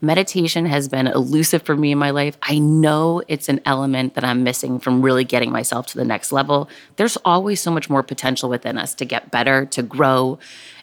Meditation 0.00 0.64
has 0.64 0.88
been 0.88 1.06
elusive 1.06 1.62
for 1.62 1.76
me 1.76 1.92
in 1.92 1.98
my 1.98 2.08
life. 2.08 2.38
I 2.42 2.58
know 2.58 3.22
it's 3.28 3.50
an 3.50 3.60
element 3.66 4.14
that 4.14 4.24
I'm 4.24 4.42
missing 4.44 4.80
from 4.80 5.02
really 5.02 5.24
getting 5.24 5.52
myself 5.52 5.86
to 5.88 5.98
the 5.98 6.06
next 6.06 6.32
level. 6.32 6.70
There's 6.96 7.18
always 7.18 7.60
so 7.60 7.70
much 7.70 7.90
more 7.90 8.02
potential 8.02 8.48
within 8.48 8.78
us 8.78 8.94
to 8.94 9.04
get 9.04 9.30
better, 9.30 9.66
to 9.66 9.82
grow, 9.82 10.38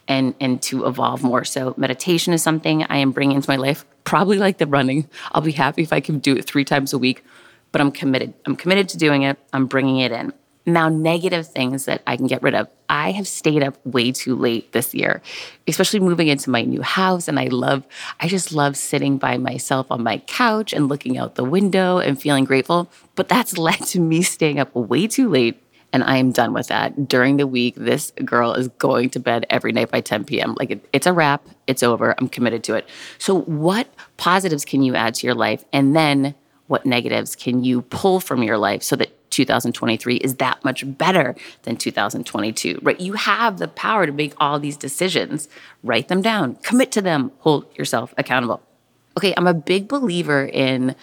and 0.06 0.34
and 0.40 0.62
to 0.62 0.86
evolve 0.86 1.24
more. 1.24 1.44
So 1.44 1.74
meditation 1.76 2.32
is 2.32 2.42
something 2.42 2.84
I 2.84 2.98
am 2.98 3.10
bringing 3.10 3.36
into 3.36 3.50
my 3.50 3.56
life. 3.56 3.84
Probably 4.04 4.38
like 4.38 4.58
the 4.58 4.66
running. 4.66 5.08
I'll 5.32 5.42
be 5.42 5.52
happy 5.52 5.82
if 5.82 5.92
I 5.92 6.00
can 6.00 6.20
do 6.20 6.36
it 6.36 6.44
3 6.44 6.64
times 6.64 6.92
a 6.92 6.98
week, 6.98 7.24
but 7.72 7.80
I'm 7.80 7.90
committed. 7.90 8.34
I'm 8.46 8.54
committed 8.54 8.88
to 8.90 8.98
doing 8.98 9.22
it. 9.22 9.36
I'm 9.52 9.66
bringing 9.66 9.98
it 9.98 10.12
in. 10.12 10.32
Now, 10.64 10.88
negative 10.88 11.46
things 11.48 11.86
that 11.86 12.02
I 12.06 12.16
can 12.16 12.26
get 12.26 12.42
rid 12.42 12.54
of. 12.54 12.68
I 12.88 13.10
have 13.12 13.26
stayed 13.26 13.62
up 13.62 13.84
way 13.84 14.12
too 14.12 14.36
late 14.36 14.72
this 14.72 14.94
year, 14.94 15.22
especially 15.66 16.00
moving 16.00 16.28
into 16.28 16.50
my 16.50 16.62
new 16.62 16.82
house. 16.82 17.26
And 17.26 17.40
I 17.40 17.46
love, 17.46 17.84
I 18.20 18.28
just 18.28 18.52
love 18.52 18.76
sitting 18.76 19.18
by 19.18 19.38
myself 19.38 19.86
on 19.90 20.04
my 20.04 20.18
couch 20.18 20.72
and 20.72 20.88
looking 20.88 21.18
out 21.18 21.34
the 21.34 21.44
window 21.44 21.98
and 21.98 22.20
feeling 22.20 22.44
grateful. 22.44 22.90
But 23.16 23.28
that's 23.28 23.58
led 23.58 23.80
to 23.86 24.00
me 24.00 24.22
staying 24.22 24.60
up 24.60 24.74
way 24.74 25.06
too 25.06 25.28
late. 25.28 25.60
And 25.94 26.02
I 26.04 26.16
am 26.16 26.32
done 26.32 26.54
with 26.54 26.68
that. 26.68 27.06
During 27.06 27.36
the 27.36 27.46
week, 27.46 27.74
this 27.74 28.12
girl 28.24 28.54
is 28.54 28.68
going 28.68 29.10
to 29.10 29.20
bed 29.20 29.44
every 29.50 29.72
night 29.72 29.90
by 29.90 30.00
10 30.00 30.24
p.m. 30.24 30.54
Like 30.58 30.70
it, 30.70 30.88
it's 30.92 31.06
a 31.06 31.12
wrap, 31.12 31.46
it's 31.66 31.82
over. 31.82 32.14
I'm 32.16 32.28
committed 32.28 32.64
to 32.64 32.74
it. 32.76 32.88
So, 33.18 33.40
what 33.42 33.92
positives 34.16 34.64
can 34.64 34.82
you 34.82 34.94
add 34.94 35.14
to 35.16 35.26
your 35.26 35.34
life? 35.34 35.66
And 35.70 35.94
then 35.94 36.34
what 36.66 36.86
negatives 36.86 37.36
can 37.36 37.62
you 37.62 37.82
pull 37.82 38.20
from 38.20 38.42
your 38.42 38.56
life 38.56 38.82
so 38.82 38.96
that 38.96 39.10
2023 39.32 40.16
is 40.16 40.36
that 40.36 40.62
much 40.64 40.84
better 40.86 41.34
than 41.62 41.76
2022, 41.76 42.78
right? 42.82 43.00
You 43.00 43.14
have 43.14 43.58
the 43.58 43.68
power 43.68 44.06
to 44.06 44.12
make 44.12 44.34
all 44.38 44.60
these 44.60 44.76
decisions. 44.76 45.48
Write 45.82 46.08
them 46.08 46.22
down, 46.22 46.56
commit 46.56 46.92
to 46.92 47.02
them, 47.02 47.32
hold 47.38 47.66
yourself 47.76 48.14
accountable. 48.16 48.62
Okay, 49.16 49.34
I'm 49.36 49.46
a 49.46 49.54
big 49.54 49.88
believer 49.88 50.46
in 50.46 50.94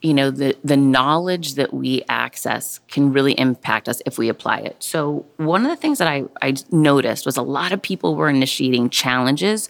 you 0.00 0.14
know 0.14 0.30
the 0.30 0.56
the 0.62 0.76
knowledge 0.76 1.54
that 1.54 1.74
we 1.74 2.04
access 2.08 2.78
can 2.88 3.12
really 3.12 3.32
impact 3.32 3.88
us 3.88 4.00
if 4.06 4.16
we 4.16 4.28
apply 4.28 4.58
it. 4.58 4.76
So 4.78 5.26
one 5.38 5.64
of 5.64 5.70
the 5.70 5.76
things 5.76 5.98
that 5.98 6.06
I 6.06 6.24
I 6.40 6.54
noticed 6.70 7.26
was 7.26 7.36
a 7.36 7.42
lot 7.42 7.72
of 7.72 7.82
people 7.82 8.14
were 8.14 8.28
initiating 8.28 8.90
challenges 8.90 9.68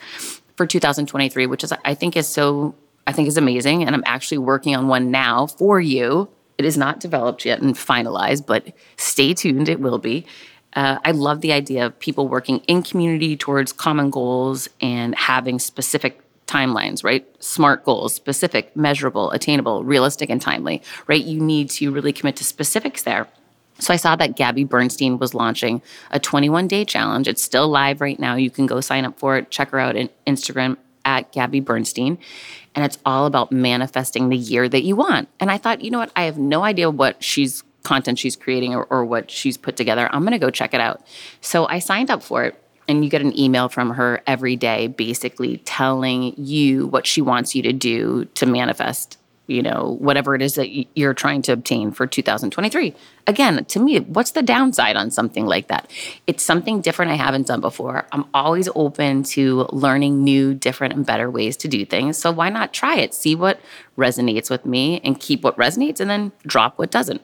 for 0.57 0.67
2023, 0.67 1.47
which 1.47 1.65
is 1.65 1.73
I 1.85 1.95
think 1.95 2.17
is 2.17 2.29
so 2.29 2.75
I 3.07 3.13
think 3.13 3.27
is 3.27 3.39
amazing 3.39 3.85
and 3.85 3.95
I'm 3.95 4.03
actually 4.05 4.39
working 4.39 4.77
on 4.77 4.87
one 4.87 5.11
now 5.11 5.47
for 5.47 5.81
you 5.81 6.29
it 6.59 6.65
is 6.65 6.77
not 6.77 7.01
developed 7.01 7.45
yet 7.45 7.63
and 7.63 7.75
finalized, 7.75 8.45
but 8.47 8.73
stay 8.97 9.33
tuned, 9.33 9.69
it 9.69 9.81
will 9.81 9.99
be. 9.99 10.27
Uh, 10.75 10.99
I 11.05 11.13
love 11.13 11.41
the 11.41 11.53
idea 11.53 11.87
of 11.87 11.99
people 11.99 12.29
working 12.29 12.59
in 12.67 12.83
community 12.83 13.37
towards 13.37 13.73
common 13.73 14.11
goals 14.11 14.69
and 14.81 15.15
having 15.15 15.59
specific 15.59 16.21
timelines, 16.47 17.05
right? 17.05 17.27
Smart 17.43 17.85
goals, 17.85 18.15
specific, 18.15 18.75
measurable, 18.77 19.31
attainable, 19.31 19.85
realistic, 19.85 20.31
and 20.31 20.43
timely, 20.43 20.83
right? 21.07 21.23
You 21.23 21.41
need 21.41 21.71
to 21.71 21.91
really 21.93 22.13
commit 22.13 22.37
to 22.37 22.45
specifics 22.45 23.03
there. 23.05 23.29
So 23.79 23.95
I 23.95 23.97
saw 23.97 24.17
that 24.17 24.37
Gabby 24.37 24.65
Bernstein 24.65 25.19
was 25.19 25.35
launching 25.35 25.81
a 26.11 26.19
21 26.19 26.67
day 26.67 26.85
challenge. 26.85 27.29
It's 27.29 27.43
still 27.43 27.69
live 27.69 28.01
right 28.01 28.19
now. 28.19 28.35
You 28.35 28.51
can 28.51 28.67
go 28.67 28.81
sign 28.81 29.05
up 29.05 29.19
for 29.19 29.37
it. 29.37 29.51
Check 29.51 29.71
her 29.71 29.79
out 29.79 29.97
on 29.97 30.11
Instagram 30.27 30.77
at 31.09 31.33
Gabby 31.33 31.61
Bernstein 31.61 32.19
and 32.75 32.85
it's 32.85 32.99
all 33.05 33.27
about 33.27 33.51
manifesting 33.51 34.29
the 34.29 34.37
year 34.37 34.69
that 34.69 34.83
you 34.83 34.95
want. 34.95 35.29
And 35.41 35.51
I 35.51 35.59
thought, 35.59 35.81
you 35.81 35.91
know 35.91 35.99
what? 35.99 36.13
I 36.15 36.25
have 36.25 36.39
no 36.39 36.63
idea 36.63 36.91
what 36.91 37.25
she's 37.25 37.65
content 37.83 38.19
she's 38.19 38.37
creating 38.37 38.75
or, 38.75 38.85
or 38.85 39.05
what 39.05 39.31
she's 39.31 39.57
put 39.57 39.75
together. 39.77 40.09
I'm 40.13 40.21
going 40.21 40.33
to 40.33 40.39
go 40.39 40.51
check 40.51 40.75
it 40.75 40.81
out. 40.81 41.05
So 41.41 41.67
I 41.67 41.79
signed 41.79 42.11
up 42.11 42.23
for 42.23 42.45
it. 42.45 42.63
And 42.87 43.05
you 43.05 43.11
get 43.11 43.21
an 43.21 43.39
email 43.39 43.69
from 43.69 43.91
her 43.91 44.23
every 44.27 44.57
day, 44.57 44.87
basically 44.87 45.59
telling 45.59 46.33
you 46.39 46.87
what 46.87 47.07
she 47.07 47.21
wants 47.21 47.55
you 47.55 47.63
to 47.65 47.73
do 47.73 48.25
to 48.35 48.47
manifest 48.47 49.19
you 49.49 49.63
know, 49.63 49.97
whatever 49.99 50.35
it 50.35 50.43
is 50.43 50.55
that 50.55 50.69
you're 50.97 51.15
trying 51.15 51.41
to 51.41 51.53
obtain 51.53 51.91
for 51.91 52.07
2023. 52.07 52.95
Again, 53.27 53.65
to 53.65 53.81
me, 53.81 53.99
what's 54.01 54.33
the 54.33 54.43
downside 54.43 54.95
on 54.95 55.11
something 55.11 55.47
like 55.47 55.69
that? 55.69 55.91
It's 56.27 56.45
something 56.45 56.83
different 56.83 57.11
I 57.11 57.15
haven't 57.15 57.47
done 57.47 57.63
before. 57.63 58.07
I'm 58.13 58.27
always 58.35 58.69
open 58.75 59.23
to 59.25 59.67
learning 59.73 60.23
new, 60.23 60.53
different, 60.53 60.93
and 60.93 61.05
better 61.05 61.31
ways 61.31 61.57
to 61.59 61.69
do 61.69 61.87
things. 61.87 62.19
So 62.19 62.31
why 62.31 62.51
not 62.51 62.75
try 62.75 62.97
it? 62.97 63.15
See 63.15 63.35
what 63.35 63.59
resonates 63.97 64.51
with 64.51 64.67
me 64.67 65.01
and 65.03 65.19
keep 65.19 65.43
what 65.43 65.57
resonates 65.57 65.99
and 65.99 66.11
then 66.11 66.33
drop 66.47 66.79
what 66.79 66.91
doesn't. 66.91 67.23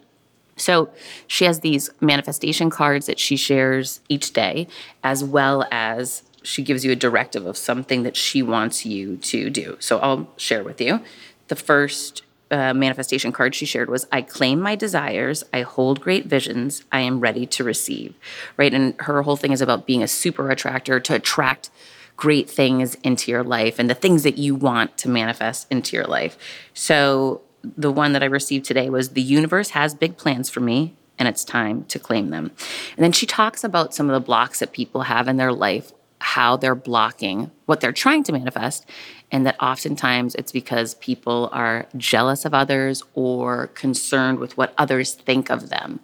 So 0.56 0.88
she 1.26 1.44
has 1.44 1.60
these 1.60 1.90
manifestation 2.00 2.70
cards 2.70 3.04
that 3.04 3.18
she 3.18 3.36
shares 3.36 4.00
each 4.08 4.32
day, 4.32 4.66
as 5.02 5.22
well 5.22 5.66
as 5.70 6.22
she 6.42 6.62
gives 6.62 6.84
you 6.84 6.92
a 6.92 6.96
directive 6.96 7.44
of 7.44 7.56
something 7.56 8.02
that 8.04 8.16
she 8.16 8.42
wants 8.42 8.86
you 8.86 9.16
to 9.16 9.50
do. 9.50 9.76
So 9.80 9.98
I'll 9.98 10.30
share 10.36 10.62
with 10.62 10.80
you 10.80 11.00
the 11.48 11.56
first 11.56 12.22
uh, 12.50 12.74
manifestation 12.74 13.32
card 13.32 13.54
she 13.54 13.66
shared 13.66 13.90
was 13.90 14.06
I 14.12 14.22
claim 14.22 14.60
my 14.60 14.76
desires, 14.76 15.44
I 15.52 15.62
hold 15.62 16.00
great 16.00 16.26
visions, 16.26 16.84
I 16.92 17.00
am 17.00 17.20
ready 17.20 17.46
to 17.46 17.64
receive. 17.64 18.14
Right. 18.56 18.72
And 18.72 18.94
her 19.00 19.22
whole 19.22 19.36
thing 19.36 19.52
is 19.52 19.60
about 19.60 19.86
being 19.86 20.02
a 20.02 20.08
super 20.08 20.50
attractor 20.50 21.00
to 21.00 21.14
attract 21.14 21.70
great 22.16 22.48
things 22.48 22.94
into 22.96 23.30
your 23.30 23.42
life 23.42 23.78
and 23.78 23.90
the 23.90 23.94
things 23.94 24.22
that 24.22 24.38
you 24.38 24.54
want 24.54 24.96
to 24.98 25.08
manifest 25.08 25.66
into 25.70 25.96
your 25.96 26.04
life. 26.04 26.38
So 26.72 27.42
the 27.62 27.90
one 27.90 28.12
that 28.12 28.22
I 28.22 28.26
received 28.26 28.64
today 28.64 28.88
was 28.88 29.10
the 29.10 29.22
universe 29.22 29.70
has 29.70 29.94
big 29.94 30.16
plans 30.16 30.48
for 30.48 30.60
me 30.60 30.94
and 31.18 31.28
it's 31.28 31.44
time 31.44 31.84
to 31.86 31.98
claim 31.98 32.30
them. 32.30 32.52
And 32.96 33.04
then 33.04 33.12
she 33.12 33.26
talks 33.26 33.64
about 33.64 33.94
some 33.94 34.08
of 34.10 34.14
the 34.14 34.24
blocks 34.24 34.60
that 34.60 34.72
people 34.72 35.02
have 35.02 35.28
in 35.28 35.36
their 35.36 35.52
life 35.52 35.92
how 36.24 36.56
they're 36.56 36.74
blocking 36.74 37.50
what 37.66 37.82
they're 37.82 37.92
trying 37.92 38.24
to 38.24 38.32
manifest, 38.32 38.86
and 39.30 39.44
that 39.46 39.60
oftentimes 39.60 40.34
it's 40.36 40.52
because 40.52 40.94
people 40.94 41.50
are 41.52 41.86
jealous 41.98 42.46
of 42.46 42.54
others 42.54 43.02
or 43.12 43.66
concerned 43.68 44.38
with 44.38 44.56
what 44.56 44.72
others 44.78 45.12
think 45.12 45.50
of 45.50 45.68
them. 45.68 46.00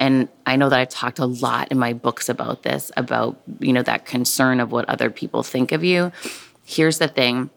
And 0.00 0.28
I 0.46 0.56
know 0.56 0.68
that 0.68 0.80
I've 0.80 0.88
talked 0.88 1.20
a 1.20 1.26
lot 1.26 1.70
in 1.70 1.78
my 1.78 1.92
books 1.92 2.28
about 2.28 2.64
this, 2.64 2.90
about, 2.96 3.40
you 3.60 3.72
know, 3.72 3.84
that 3.84 4.04
concern 4.04 4.58
of 4.58 4.72
what 4.72 4.88
other 4.88 5.10
people 5.10 5.44
think 5.44 5.70
of 5.70 5.84
you. 5.84 6.10
Here's 6.64 6.98
the 6.98 7.06
thing 7.06 7.50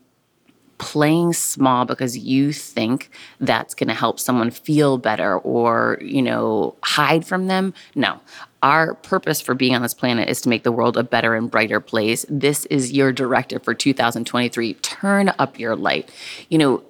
playing 0.78 1.34
small 1.34 1.86
because 1.86 2.18
you 2.18 2.52
think 2.52 3.10
that's 3.40 3.74
going 3.74 3.88
to 3.88 3.94
help 3.94 4.20
someone 4.20 4.52
feel 4.52 4.98
better 4.98 5.38
or, 5.40 5.98
you 6.02 6.22
know, 6.22 6.76
hide 6.84 7.26
from 7.26 7.48
them. 7.48 7.74
No. 7.96 8.20
Our 8.62 8.96
purpose 8.96 9.42
for 9.42 9.54
being 9.54 9.76
on 9.76 9.82
this 9.82 9.94
planet 9.94 10.28
is 10.28 10.42
to 10.42 10.50
make 10.50 10.64
the 10.64 10.72
world 10.72 10.98
a 10.98 11.04
better 11.04 11.36
and 11.36 11.50
brighter 11.50 11.80
place. 11.80 12.26
This 12.28 12.66
is 12.66 12.92
your 12.92 13.12
directive 13.12 13.64
for 13.64 13.74
2023. 13.74 14.74
Turn 14.76 15.32
up 15.38 15.60
your 15.60 15.76
light. 15.76 16.12
You 16.50 16.58
know, 16.58 16.84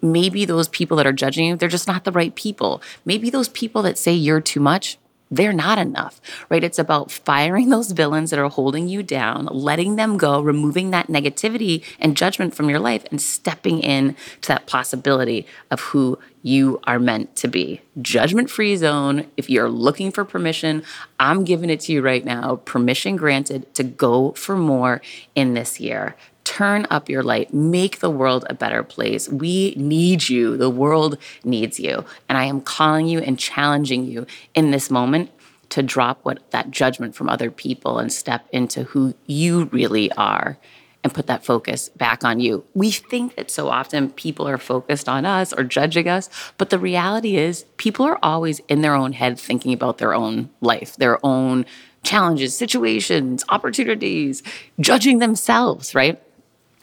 maybe 0.00 0.44
those 0.44 0.68
people 0.68 0.96
that 0.96 1.06
are 1.06 1.12
judging 1.12 1.46
you, 1.46 1.56
they're 1.56 1.68
just 1.68 1.88
not 1.88 2.04
the 2.04 2.12
right 2.12 2.34
people. 2.34 2.82
Maybe 3.04 3.30
those 3.30 3.48
people 3.48 3.82
that 3.82 3.98
say 3.98 4.12
you're 4.12 4.40
too 4.40 4.60
much, 4.60 4.98
they're 5.30 5.52
not 5.52 5.78
enough, 5.78 6.20
right? 6.48 6.62
It's 6.62 6.78
about 6.78 7.10
firing 7.10 7.68
those 7.68 7.90
villains 7.90 8.30
that 8.30 8.38
are 8.38 8.48
holding 8.48 8.88
you 8.88 9.02
down, 9.02 9.46
letting 9.46 9.96
them 9.96 10.16
go, 10.16 10.40
removing 10.40 10.90
that 10.90 11.08
negativity 11.08 11.82
and 11.98 12.16
judgment 12.16 12.54
from 12.54 12.70
your 12.70 12.78
life, 12.78 13.04
and 13.10 13.20
stepping 13.20 13.80
in 13.80 14.14
to 14.42 14.48
that 14.48 14.66
possibility 14.66 15.46
of 15.70 15.80
who 15.80 16.18
you 16.42 16.80
are 16.84 17.00
meant 17.00 17.34
to 17.36 17.48
be. 17.48 17.80
Judgment 18.00 18.48
free 18.48 18.76
zone. 18.76 19.26
If 19.36 19.50
you're 19.50 19.68
looking 19.68 20.12
for 20.12 20.24
permission, 20.24 20.84
I'm 21.18 21.44
giving 21.44 21.70
it 21.70 21.80
to 21.80 21.92
you 21.92 22.02
right 22.02 22.24
now. 22.24 22.56
Permission 22.64 23.16
granted 23.16 23.74
to 23.74 23.82
go 23.82 24.32
for 24.32 24.56
more 24.56 25.02
in 25.34 25.54
this 25.54 25.80
year 25.80 26.14
turn 26.46 26.86
up 26.90 27.08
your 27.08 27.24
light, 27.24 27.52
make 27.52 27.98
the 27.98 28.08
world 28.08 28.46
a 28.48 28.54
better 28.54 28.84
place. 28.84 29.28
We 29.28 29.74
need 29.76 30.28
you. 30.28 30.56
The 30.56 30.70
world 30.70 31.18
needs 31.44 31.80
you. 31.80 32.04
And 32.28 32.38
I 32.38 32.44
am 32.44 32.60
calling 32.60 33.08
you 33.08 33.18
and 33.18 33.36
challenging 33.36 34.04
you 34.04 34.26
in 34.54 34.70
this 34.70 34.88
moment 34.88 35.30
to 35.70 35.82
drop 35.82 36.20
what 36.22 36.48
that 36.52 36.70
judgment 36.70 37.16
from 37.16 37.28
other 37.28 37.50
people 37.50 37.98
and 37.98 38.12
step 38.12 38.46
into 38.52 38.84
who 38.84 39.14
you 39.26 39.64
really 39.64 40.10
are 40.12 40.56
and 41.02 41.12
put 41.12 41.26
that 41.26 41.44
focus 41.44 41.88
back 41.90 42.24
on 42.24 42.38
you. 42.38 42.64
We 42.74 42.92
think 42.92 43.34
that 43.34 43.50
so 43.50 43.68
often 43.68 44.10
people 44.10 44.46
are 44.48 44.58
focused 44.58 45.08
on 45.08 45.26
us 45.26 45.52
or 45.52 45.64
judging 45.64 46.08
us, 46.08 46.30
but 46.58 46.70
the 46.70 46.78
reality 46.78 47.36
is 47.36 47.64
people 47.76 48.06
are 48.06 48.20
always 48.22 48.60
in 48.68 48.82
their 48.82 48.94
own 48.94 49.12
head 49.12 49.38
thinking 49.38 49.72
about 49.72 49.98
their 49.98 50.14
own 50.14 50.50
life, 50.60 50.96
their 50.96 51.24
own 51.26 51.66
challenges, 52.04 52.56
situations, 52.56 53.44
opportunities, 53.48 54.44
judging 54.78 55.18
themselves, 55.18 55.92
right? 55.94 56.22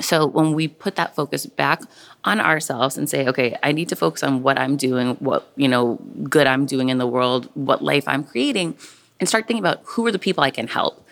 So 0.04 0.26
when 0.26 0.54
we 0.54 0.68
put 0.68 0.96
that 0.96 1.16
focus 1.16 1.46
back 1.46 1.82
on 2.24 2.40
ourselves 2.40 2.98
and 2.98 3.10
say, 3.10 3.28
okay, 3.28 3.58
I 3.64 3.72
need 3.72 3.90
to 3.90 3.96
focus 3.96 4.24
on 4.24 4.44
what 4.44 4.58
I'm 4.58 4.78
doing, 4.78 5.16
what, 5.16 5.52
you 5.56 5.68
know, 5.68 5.96
good 6.30 6.48
I'm 6.48 6.66
doing 6.66 6.90
in 6.90 6.98
the 6.98 7.08
world, 7.08 7.50
what 7.54 7.84
life 7.84 8.08
I'm 8.08 8.24
creating, 8.24 8.78
and 9.20 9.28
start 9.28 9.48
thinking 9.48 9.64
about 9.64 9.82
who 9.86 10.06
are 10.06 10.12
the 10.12 10.20
people 10.20 10.44
I 10.44 10.52
can 10.52 10.68
help. 10.68 11.06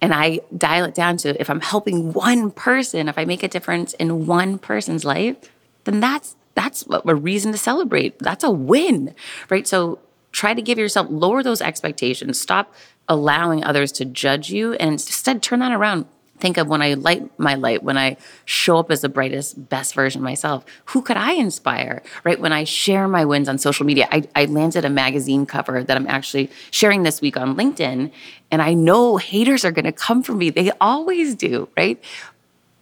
And 0.00 0.12
I 0.12 0.40
dial 0.56 0.84
it 0.84 0.94
down 0.94 1.16
to 1.18 1.40
if 1.40 1.48
I'm 1.48 1.60
helping 1.60 2.12
one 2.12 2.50
person, 2.50 3.08
if 3.08 3.16
I 3.16 3.24
make 3.24 3.42
a 3.42 3.48
difference 3.48 3.94
in 3.94 4.26
one 4.26 4.58
person's 4.58 5.04
life, 5.04 5.36
then 5.84 6.00
that's 6.00 6.36
that's 6.54 6.84
a 6.88 7.14
reason 7.14 7.52
to 7.52 7.58
celebrate. 7.58 8.18
That's 8.20 8.44
a 8.44 8.50
win, 8.50 9.14
right? 9.50 9.66
So 9.66 9.98
try 10.30 10.54
to 10.54 10.62
give 10.62 10.78
yourself 10.78 11.08
lower 11.10 11.42
those 11.42 11.60
expectations. 11.60 12.40
Stop 12.40 12.72
allowing 13.08 13.64
others 13.64 13.92
to 13.92 14.04
judge 14.04 14.50
you 14.50 14.74
and 14.74 14.92
instead 14.92 15.42
turn 15.42 15.60
that 15.60 15.72
around 15.72 16.06
think 16.44 16.58
of 16.58 16.68
when 16.68 16.82
I 16.82 16.92
light 16.92 17.22
my 17.38 17.54
light, 17.54 17.82
when 17.82 17.96
I 17.96 18.18
show 18.44 18.76
up 18.76 18.90
as 18.90 19.00
the 19.00 19.08
brightest, 19.08 19.70
best 19.70 19.94
version 19.94 20.20
of 20.20 20.24
myself, 20.24 20.62
who 20.84 21.00
could 21.00 21.16
I 21.16 21.32
inspire? 21.32 22.02
Right? 22.22 22.38
When 22.38 22.52
I 22.52 22.64
share 22.64 23.08
my 23.08 23.24
wins 23.24 23.48
on 23.48 23.56
social 23.56 23.86
media, 23.86 24.06
I, 24.12 24.24
I 24.36 24.44
landed 24.44 24.84
a 24.84 24.90
magazine 24.90 25.46
cover 25.46 25.82
that 25.82 25.96
I'm 25.96 26.06
actually 26.06 26.50
sharing 26.70 27.02
this 27.02 27.22
week 27.22 27.38
on 27.38 27.56
LinkedIn. 27.56 28.12
And 28.50 28.60
I 28.60 28.74
know 28.74 29.16
haters 29.16 29.64
are 29.64 29.72
going 29.72 29.86
to 29.86 29.92
come 29.92 30.22
for 30.22 30.34
me. 30.34 30.50
They 30.50 30.70
always 30.82 31.34
do, 31.34 31.70
right? 31.78 31.98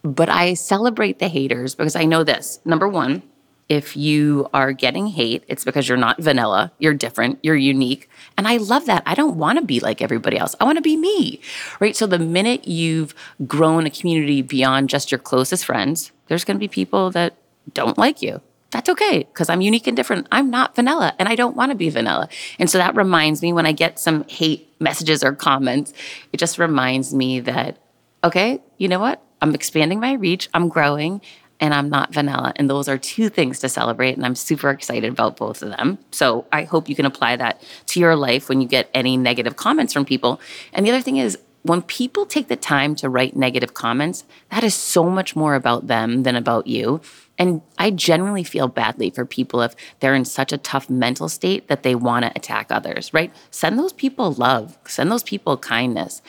But 0.03 0.27
I 0.27 0.55
celebrate 0.55 1.19
the 1.19 1.29
haters 1.29 1.73
because 1.73 1.95
I 1.95 2.03
know 2.03 2.25
this. 2.25 2.59
Number 2.65 2.89
one, 2.89 3.23
if 3.69 3.95
you 3.95 4.49
are 4.53 4.73
getting 4.73 5.07
hate, 5.07 5.43
it's 5.47 5.63
because 5.63 5.87
you're 5.87 5.97
not 5.97 6.21
vanilla, 6.21 6.71
you're 6.79 6.93
different, 6.93 7.39
you're 7.41 7.55
unique. 7.55 8.09
And 8.37 8.47
I 8.47 8.57
love 8.57 8.85
that. 8.87 9.03
I 9.05 9.15
don't 9.15 9.37
want 9.37 9.59
to 9.59 9.65
be 9.65 9.79
like 9.79 10.01
everybody 10.01 10.37
else. 10.37 10.55
I 10.59 10.65
want 10.65 10.77
to 10.77 10.81
be 10.81 10.97
me, 10.97 11.39
right? 11.79 11.95
So 11.95 12.05
the 12.05 12.19
minute 12.19 12.67
you've 12.67 13.15
grown 13.47 13.85
a 13.85 13.89
community 13.89 14.41
beyond 14.41 14.89
just 14.89 15.11
your 15.11 15.19
closest 15.19 15.65
friends, 15.65 16.11
there's 16.27 16.43
going 16.43 16.55
to 16.55 16.59
be 16.59 16.67
people 16.67 17.11
that 17.11 17.35
don't 17.73 17.97
like 17.97 18.21
you. 18.21 18.41
That's 18.71 18.89
okay 18.89 19.19
because 19.19 19.49
I'm 19.49 19.61
unique 19.61 19.85
and 19.85 19.95
different. 19.95 20.27
I'm 20.31 20.49
not 20.49 20.75
vanilla 20.75 21.13
and 21.19 21.29
I 21.29 21.35
don't 21.35 21.55
want 21.55 21.71
to 21.71 21.75
be 21.75 21.89
vanilla. 21.89 22.27
And 22.57 22.69
so 22.69 22.79
that 22.79 22.95
reminds 22.95 23.41
me 23.41 23.53
when 23.53 23.67
I 23.67 23.71
get 23.71 23.99
some 23.99 24.27
hate 24.27 24.67
messages 24.79 25.23
or 25.23 25.33
comments, 25.33 25.93
it 26.33 26.37
just 26.37 26.57
reminds 26.57 27.13
me 27.13 27.39
that, 27.41 27.77
okay, 28.23 28.61
you 28.77 28.87
know 28.87 28.99
what? 28.99 29.21
I'm 29.43 29.53
expanding 29.53 29.99
my 29.99 30.13
reach, 30.13 30.49
I'm 30.53 30.69
growing, 30.69 31.21
and 31.63 31.73
I'm 31.73 31.89
not 31.89 32.13
vanilla. 32.13 32.51
And 32.57 32.69
those 32.69 32.89
are 32.89 32.97
two 32.97 33.29
things 33.29 33.59
to 33.59 33.69
celebrate. 33.69 34.17
And 34.17 34.25
I'm 34.25 34.35
super 34.35 34.69
excited 34.69 35.09
about 35.09 35.37
both 35.37 35.63
of 35.63 35.69
them. 35.69 35.97
So 36.11 36.45
I 36.51 36.63
hope 36.63 36.89
you 36.89 36.95
can 36.95 37.05
apply 37.05 37.37
that 37.37 37.63
to 37.85 38.01
your 38.01 38.17
life 38.17 38.49
when 38.49 38.59
you 38.59 38.67
get 38.67 38.89
any 38.93 39.15
negative 39.15 39.55
comments 39.55 39.93
from 39.93 40.03
people. 40.03 40.41
And 40.73 40.85
the 40.85 40.91
other 40.91 41.01
thing 41.01 41.15
is, 41.15 41.37
when 41.61 41.81
people 41.81 42.25
take 42.25 42.49
the 42.49 42.57
time 42.57 42.95
to 42.95 43.07
write 43.07 43.37
negative 43.37 43.73
comments, 43.73 44.25
that 44.49 44.65
is 44.65 44.75
so 44.75 45.09
much 45.09 45.37
more 45.37 45.55
about 45.55 45.87
them 45.87 46.23
than 46.23 46.35
about 46.35 46.67
you. 46.67 46.99
And 47.37 47.61
I 47.77 47.91
generally 47.91 48.43
feel 48.43 48.67
badly 48.67 49.09
for 49.09 49.25
people 49.25 49.61
if 49.61 49.73
they're 50.01 50.15
in 50.15 50.25
such 50.25 50.51
a 50.51 50.57
tough 50.57 50.89
mental 50.89 51.29
state 51.29 51.69
that 51.69 51.83
they 51.83 51.95
want 51.95 52.25
to 52.25 52.33
attack 52.35 52.67
others, 52.71 53.13
right? 53.13 53.33
Send 53.51 53.79
those 53.79 53.93
people 53.93 54.33
love, 54.33 54.77
send 54.85 55.09
those 55.09 55.23
people 55.23 55.55
kindness. 55.55 56.21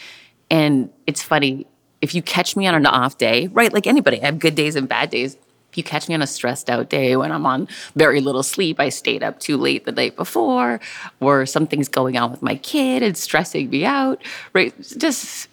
And 0.49 0.91
it's 1.09 1.25
funny, 1.25 1.67
if 2.01 2.15
you 2.15 2.23
catch 2.23 2.57
me 2.57 2.67
on 2.67 2.75
an 2.75 2.87
off 2.87 3.19
day, 3.19 3.49
right, 3.49 3.73
like 3.73 3.87
anybody, 3.87 4.21
I 4.23 4.27
have 4.27 4.39
good 4.39 4.55
days 4.55 4.77
and 4.77 4.89
bad 4.89 5.11
days. 5.11 5.37
If 5.71 5.79
you 5.79 5.83
catch 5.83 6.09
me 6.09 6.15
on 6.15 6.23
a 6.23 6.27
stressed 6.29 6.71
out 6.71 6.89
day 6.89 7.17
when 7.17 7.33
I'm 7.33 7.47
on 7.47 7.67
very 7.97 8.21
little 8.21 8.45
sleep, 8.45 8.79
I 8.79 8.91
stayed 8.91 9.25
up 9.25 9.41
too 9.41 9.57
late 9.57 9.85
the 9.85 9.91
night 9.91 10.15
before, 10.15 10.79
or 11.19 11.47
something's 11.47 11.89
going 11.89 12.17
on 12.17 12.31
with 12.31 12.43
my 12.43 12.55
kid 12.55 13.03
and 13.03 13.17
stressing 13.17 13.71
me 13.71 13.85
out, 13.85 14.23
right? 14.53 14.73
Just 14.97 15.49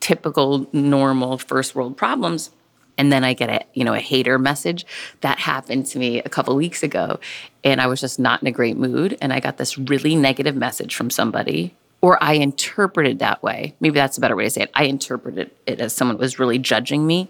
typical, 0.00 0.68
normal 0.72 1.38
first 1.38 1.76
world 1.76 1.96
problems. 1.96 2.50
And 2.98 3.12
then 3.12 3.22
I 3.22 3.34
get 3.34 3.50
a, 3.50 3.64
you 3.72 3.84
know, 3.84 3.94
a 3.94 4.00
hater 4.00 4.38
message. 4.38 4.84
That 5.20 5.38
happened 5.38 5.86
to 5.86 5.98
me 5.98 6.18
a 6.20 6.28
couple 6.28 6.56
weeks 6.56 6.82
ago. 6.82 7.20
And 7.62 7.80
I 7.80 7.86
was 7.86 8.00
just 8.00 8.18
not 8.18 8.42
in 8.42 8.48
a 8.48 8.52
great 8.52 8.76
mood. 8.76 9.16
And 9.22 9.32
I 9.32 9.40
got 9.40 9.58
this 9.58 9.78
really 9.78 10.16
negative 10.16 10.56
message 10.56 10.94
from 10.94 11.08
somebody 11.08 11.74
or 12.02 12.22
I 12.22 12.34
interpreted 12.34 13.20
that 13.20 13.42
way. 13.42 13.74
Maybe 13.80 13.94
that's 13.94 14.18
a 14.18 14.20
better 14.20 14.36
way 14.36 14.44
to 14.44 14.50
say 14.50 14.62
it. 14.62 14.70
I 14.74 14.84
interpreted 14.84 15.52
it 15.66 15.80
as 15.80 15.94
someone 15.94 16.18
was 16.18 16.38
really 16.38 16.58
judging 16.58 17.06
me. 17.06 17.28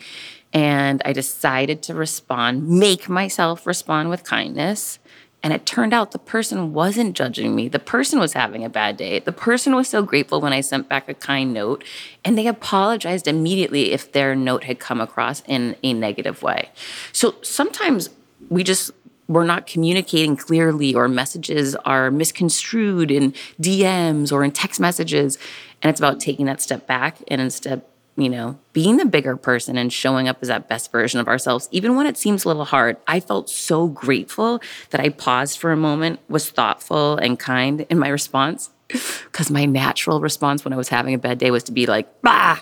And 0.55 1.01
I 1.05 1.13
decided 1.13 1.83
to 1.85 1.95
respond, 1.95 2.69
make 2.69 3.09
myself 3.09 3.67
respond 3.67 4.11
with 4.11 4.25
kindness. 4.25 4.99
And 5.43 5.53
it 5.53 5.67
turned 5.67 5.93
out 5.93 6.13
the 6.13 6.19
person 6.19 6.73
wasn't 6.73 7.17
judging 7.17 7.55
me. 7.55 7.69
The 7.69 7.79
person 7.79 8.19
was 8.19 8.33
having 8.33 8.65
a 8.65 8.69
bad 8.69 8.97
day. 8.97 9.19
The 9.19 9.33
person 9.33 9.75
was 9.75 9.89
so 9.89 10.03
grateful 10.03 10.41
when 10.41 10.53
I 10.53 10.61
sent 10.61 10.89
back 10.89 11.09
a 11.09 11.15
kind 11.15 11.53
note, 11.53 11.83
and 12.25 12.39
they 12.39 12.47
apologized 12.47 13.27
immediately 13.27 13.93
if 13.93 14.13
their 14.13 14.37
note 14.37 14.65
had 14.65 14.79
come 14.79 15.01
across 15.01 15.43
in 15.47 15.75
a 15.83 15.95
negative 15.95 16.43
way. 16.43 16.71
So 17.13 17.35
sometimes 17.43 18.11
we 18.51 18.63
just 18.63 18.93
we're 19.29 19.45
not 19.45 19.67
communicating 19.67 20.37
clearly 20.37 20.95
or 20.95 21.09
messages 21.09 21.75
are 21.77 22.11
misconstrued 22.11 23.11
in 23.11 23.33
DMs 23.61 24.33
or 24.33 24.45
in 24.45 24.51
text 24.51 24.81
messages. 24.81 25.39
And 25.81 25.91
it's 25.91 26.01
about 26.01 26.21
taking 26.21 26.47
that 26.47 26.61
step 26.61 26.87
back 26.87 27.19
and 27.29 27.41
instead, 27.41 27.83
you 28.17 28.29
know, 28.29 28.59
being 28.73 28.97
the 28.97 29.05
bigger 29.05 29.37
person 29.37 29.79
and 29.79 29.93
showing 29.93 30.29
up 30.29 30.39
as 30.43 30.49
that 30.49 30.69
best 30.69 30.93
version 30.93 31.21
of 31.21 31.29
ourselves, 31.29 31.69
even 31.73 31.97
when 31.97 32.07
it 32.07 32.17
seems 32.17 32.45
a 32.45 32.49
little 32.49 32.65
hard. 32.65 32.97
I 33.07 33.21
felt 33.21 33.49
so 33.49 33.89
grateful 33.89 34.61
that 34.91 35.01
I 35.01 35.09
paused 35.09 35.59
for 35.59 35.73
a 35.73 35.77
moment, 35.77 36.21
was 36.29 36.51
thoughtful 36.51 37.17
and 37.17 37.39
kind 37.39 37.87
in 37.89 37.99
my 37.99 38.09
response. 38.09 38.71
Because 38.89 39.51
my 39.51 39.65
natural 39.65 40.21
response 40.21 40.65
when 40.65 40.75
I 40.75 40.77
was 40.77 40.91
having 40.91 41.15
a 41.15 41.19
bad 41.19 41.39
day 41.39 41.51
was 41.51 41.63
to 41.65 41.73
be 41.73 41.87
like, 41.87 42.21
bah, 42.21 42.59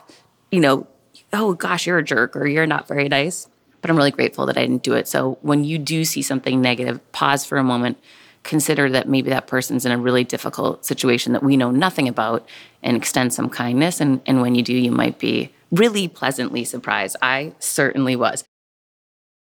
you 0.53 0.61
know, 0.61 0.87
oh 1.33 1.55
gosh, 1.55 1.88
you're 1.88 1.99
a 1.99 2.05
jerk 2.05 2.37
or 2.37 2.46
you're 2.46 2.68
not 2.68 2.87
very 2.87 3.09
nice 3.09 3.49
but 3.81 3.90
I'm 3.90 3.97
really 3.97 4.11
grateful 4.11 4.47
that 4.47 4.57
I 4.57 4.62
didn't 4.62 4.83
do 4.83 4.95
it. 4.95 5.09
So 5.09 5.38
when 5.43 5.64
you 5.64 5.79
do 5.79 6.05
see 6.05 6.23
something 6.23 6.61
negative, 6.61 7.01
pause 7.12 7.45
for 7.45 7.59
a 7.59 7.64
moment, 7.64 7.99
consider 8.43 8.88
that 8.90 9.09
maybe 9.09 9.31
that 9.31 9.47
person's 9.47 9.85
in 9.85 9.93
a 9.93 9.99
really 9.99 10.25
difficult 10.25 10.85
situation 10.85 11.33
that 11.33 11.43
we 11.43 11.57
know 11.57 11.71
nothing 11.71 12.09
about 12.09 12.47
and 12.83 12.97
extend 12.97 13.33
some 13.33 13.51
kindness. 13.51 14.01
And, 14.01 14.21
and 14.27 14.40
when 14.40 14.55
you 14.55 14.62
do, 14.62 14.75
you 14.75 14.90
might 14.90 15.19
be 15.19 15.53
really 15.71 16.09
pleasantly 16.09 16.64
surprised. 16.64 17.16
I 17.23 17.53
certainly 17.59 18.16
was. 18.16 18.45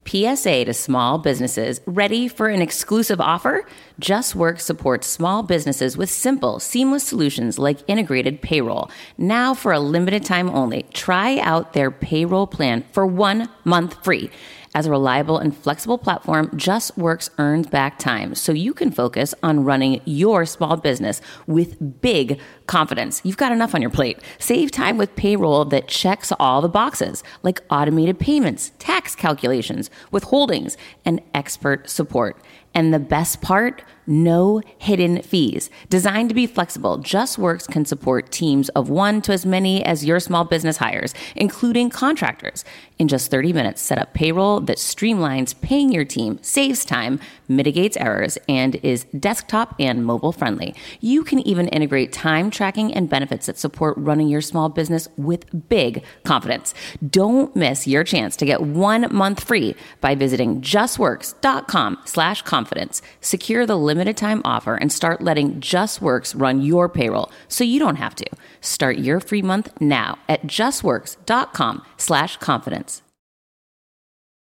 PSA 0.07 0.65
to 0.67 0.75
small 0.75 1.19
businesses 1.19 1.81
ready 1.87 2.29
for 2.29 2.49
an 2.49 2.61
exclusive 2.61 3.21
offer? 3.21 3.67
JustWorks 4.01 4.61
supports 4.61 5.07
small 5.07 5.43
businesses 5.43 5.97
with 5.97 6.11
simple, 6.11 6.61
seamless 6.61 7.05
solutions 7.05 7.59
like 7.59 7.79
integrated 7.89 8.43
payroll. 8.43 8.91
Now, 9.17 9.55
for 9.55 9.73
a 9.73 9.81
limited 9.81 10.25
time 10.25 10.51
only, 10.51 10.85
try 10.93 11.39
out 11.39 11.73
their 11.73 11.91
payroll 11.91 12.47
plan 12.47 12.85
for 12.93 13.07
one 13.07 13.49
month 13.65 14.03
free. 14.05 14.31
As 14.77 14.87
a 14.87 14.91
reliable 14.91 15.39
and 15.39 15.57
flexible 15.57 15.99
platform, 15.99 16.49
JustWorks 16.49 17.31
earns 17.39 17.69
back 17.69 17.97
time 17.97 18.35
so 18.35 18.51
you 18.51 18.75
can 18.75 18.91
focus 18.91 19.33
on 19.41 19.63
running 19.63 20.01
your 20.05 20.45
small 20.45 20.77
business 20.77 21.21
with 21.47 22.01
big 22.01 22.41
confidence. 22.67 23.21
You've 23.23 23.37
got 23.37 23.53
enough 23.53 23.77
on 23.77 23.81
your 23.81 23.91
plate. 23.93 24.19
Save 24.41 24.73
time 24.73 24.97
with 24.97 25.15
payroll 25.15 25.65
that 25.67 25.87
checks 25.87 26.33
all 26.41 26.61
the 26.61 26.69
boxes, 26.69 27.23
like 27.45 27.63
automated 27.71 28.19
payments, 28.19 28.73
tax 28.81 29.15
calculations, 29.15 29.91
withholdings, 30.13 30.77
and 31.05 31.23
expert 31.35 31.89
support. 31.89 32.37
And 32.75 32.93
the 32.93 32.99
best 32.99 33.41
part, 33.41 33.85
no 34.07 34.61
hidden 34.79 35.23
fees. 35.23 35.71
Designed 35.89 36.29
to 36.29 36.35
be 36.35 36.47
flexible, 36.47 36.99
JustWorks 36.99 37.69
can 37.69 37.85
support 37.85 38.31
teams 38.31 38.69
of 38.71 38.89
one 38.89 39.23
to 39.23 39.33
as 39.33 39.47
many 39.47 39.85
as 39.85 40.05
your 40.05 40.21
small 40.21 40.45
business 40.45 40.79
hires, 40.79 41.15
including 41.37 41.91
contractors. 41.91 42.65
In 42.99 43.09
just 43.09 43.31
30 43.31 43.53
minutes, 43.53 43.83
set 43.83 43.99
up 43.99 44.15
payroll 44.15 44.61
that 44.61 44.79
streamlines 44.79 45.61
paying 45.61 45.91
your 45.91 46.05
team, 46.05 46.39
saves 46.43 46.85
time, 46.85 47.19
mitigates 47.49 47.97
errors, 47.97 48.39
and 48.49 48.77
is 48.77 49.05
desktop 49.19 49.75
and 49.81 50.05
mobile 50.05 50.33
friendly. 50.33 50.75
You 51.01 51.25
can 51.25 51.41
even 51.41 51.69
integrate 51.69 52.13
time 52.13 52.51
tracking 52.51 52.95
and 52.95 53.11
benefits 53.11 53.47
that 53.47 53.59
support 53.59 53.97
running 53.99 54.29
your 54.29 54.41
small 54.41 54.69
business 54.69 55.09
with 55.17 55.69
big 55.69 56.05
confidence. 56.25 56.73
Don't 57.09 57.55
miss 57.57 57.87
your 57.87 58.05
chance 58.05 58.37
to 58.37 58.47
get 58.47 58.63
one 58.63 59.13
month 59.13 59.43
free 59.43 59.75
by 60.01 60.15
visiting 60.15 60.61
justworks.com 60.61 61.99
slash 62.05 62.43
confidence. 62.43 63.03
Secure 63.21 63.67
the 63.67 63.77
limited 63.95 64.17
time 64.17 64.43
offer 64.45 64.75
and 64.75 64.93
start 64.93 65.23
letting 65.23 65.61
JustWorks 65.61 66.39
run 66.39 66.61
your 66.61 66.89
payroll 66.89 67.31
so 67.47 67.63
you 67.63 67.79
don't 67.79 67.97
have 67.97 68.17
to. 68.17 68.27
Start 68.61 68.99
your 68.99 69.21
free 69.21 69.41
month 69.41 69.73
now 69.81 70.19
at 70.29 70.43
justworks.com 70.43 71.83
slash 71.97 72.37
confidence. 72.39 73.03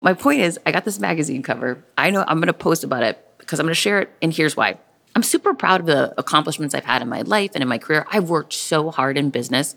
My 0.02 0.14
point 0.14 0.42
is, 0.42 0.60
I 0.66 0.72
got 0.72 0.84
this 0.84 1.00
magazine 1.00 1.44
cover. 1.44 1.84
I 1.98 2.10
know 2.10 2.26
I'm 2.28 2.38
going 2.38 2.48
to 2.48 2.54
post 2.54 2.84
about 2.84 3.04
it 3.04 3.24
because 3.38 3.60
I'm 3.60 3.66
going 3.66 3.76
to 3.76 3.80
share 3.80 4.02
it, 4.02 4.10
and 4.22 4.34
here's 4.34 4.58
why. 4.58 4.80
I'm 5.16 5.24
super 5.24 5.54
proud 5.54 5.80
of 5.80 5.86
the 5.86 6.14
accomplishments 6.18 6.76
I've 6.76 6.86
had 6.86 7.02
in 7.02 7.08
my 7.08 7.22
life 7.22 7.52
and 7.54 7.62
in 7.62 7.68
my 7.68 7.78
career. 7.78 8.06
I've 8.12 8.30
worked 8.30 8.54
so 8.54 8.92
hard 8.92 9.18
in 9.18 9.30
business 9.30 9.76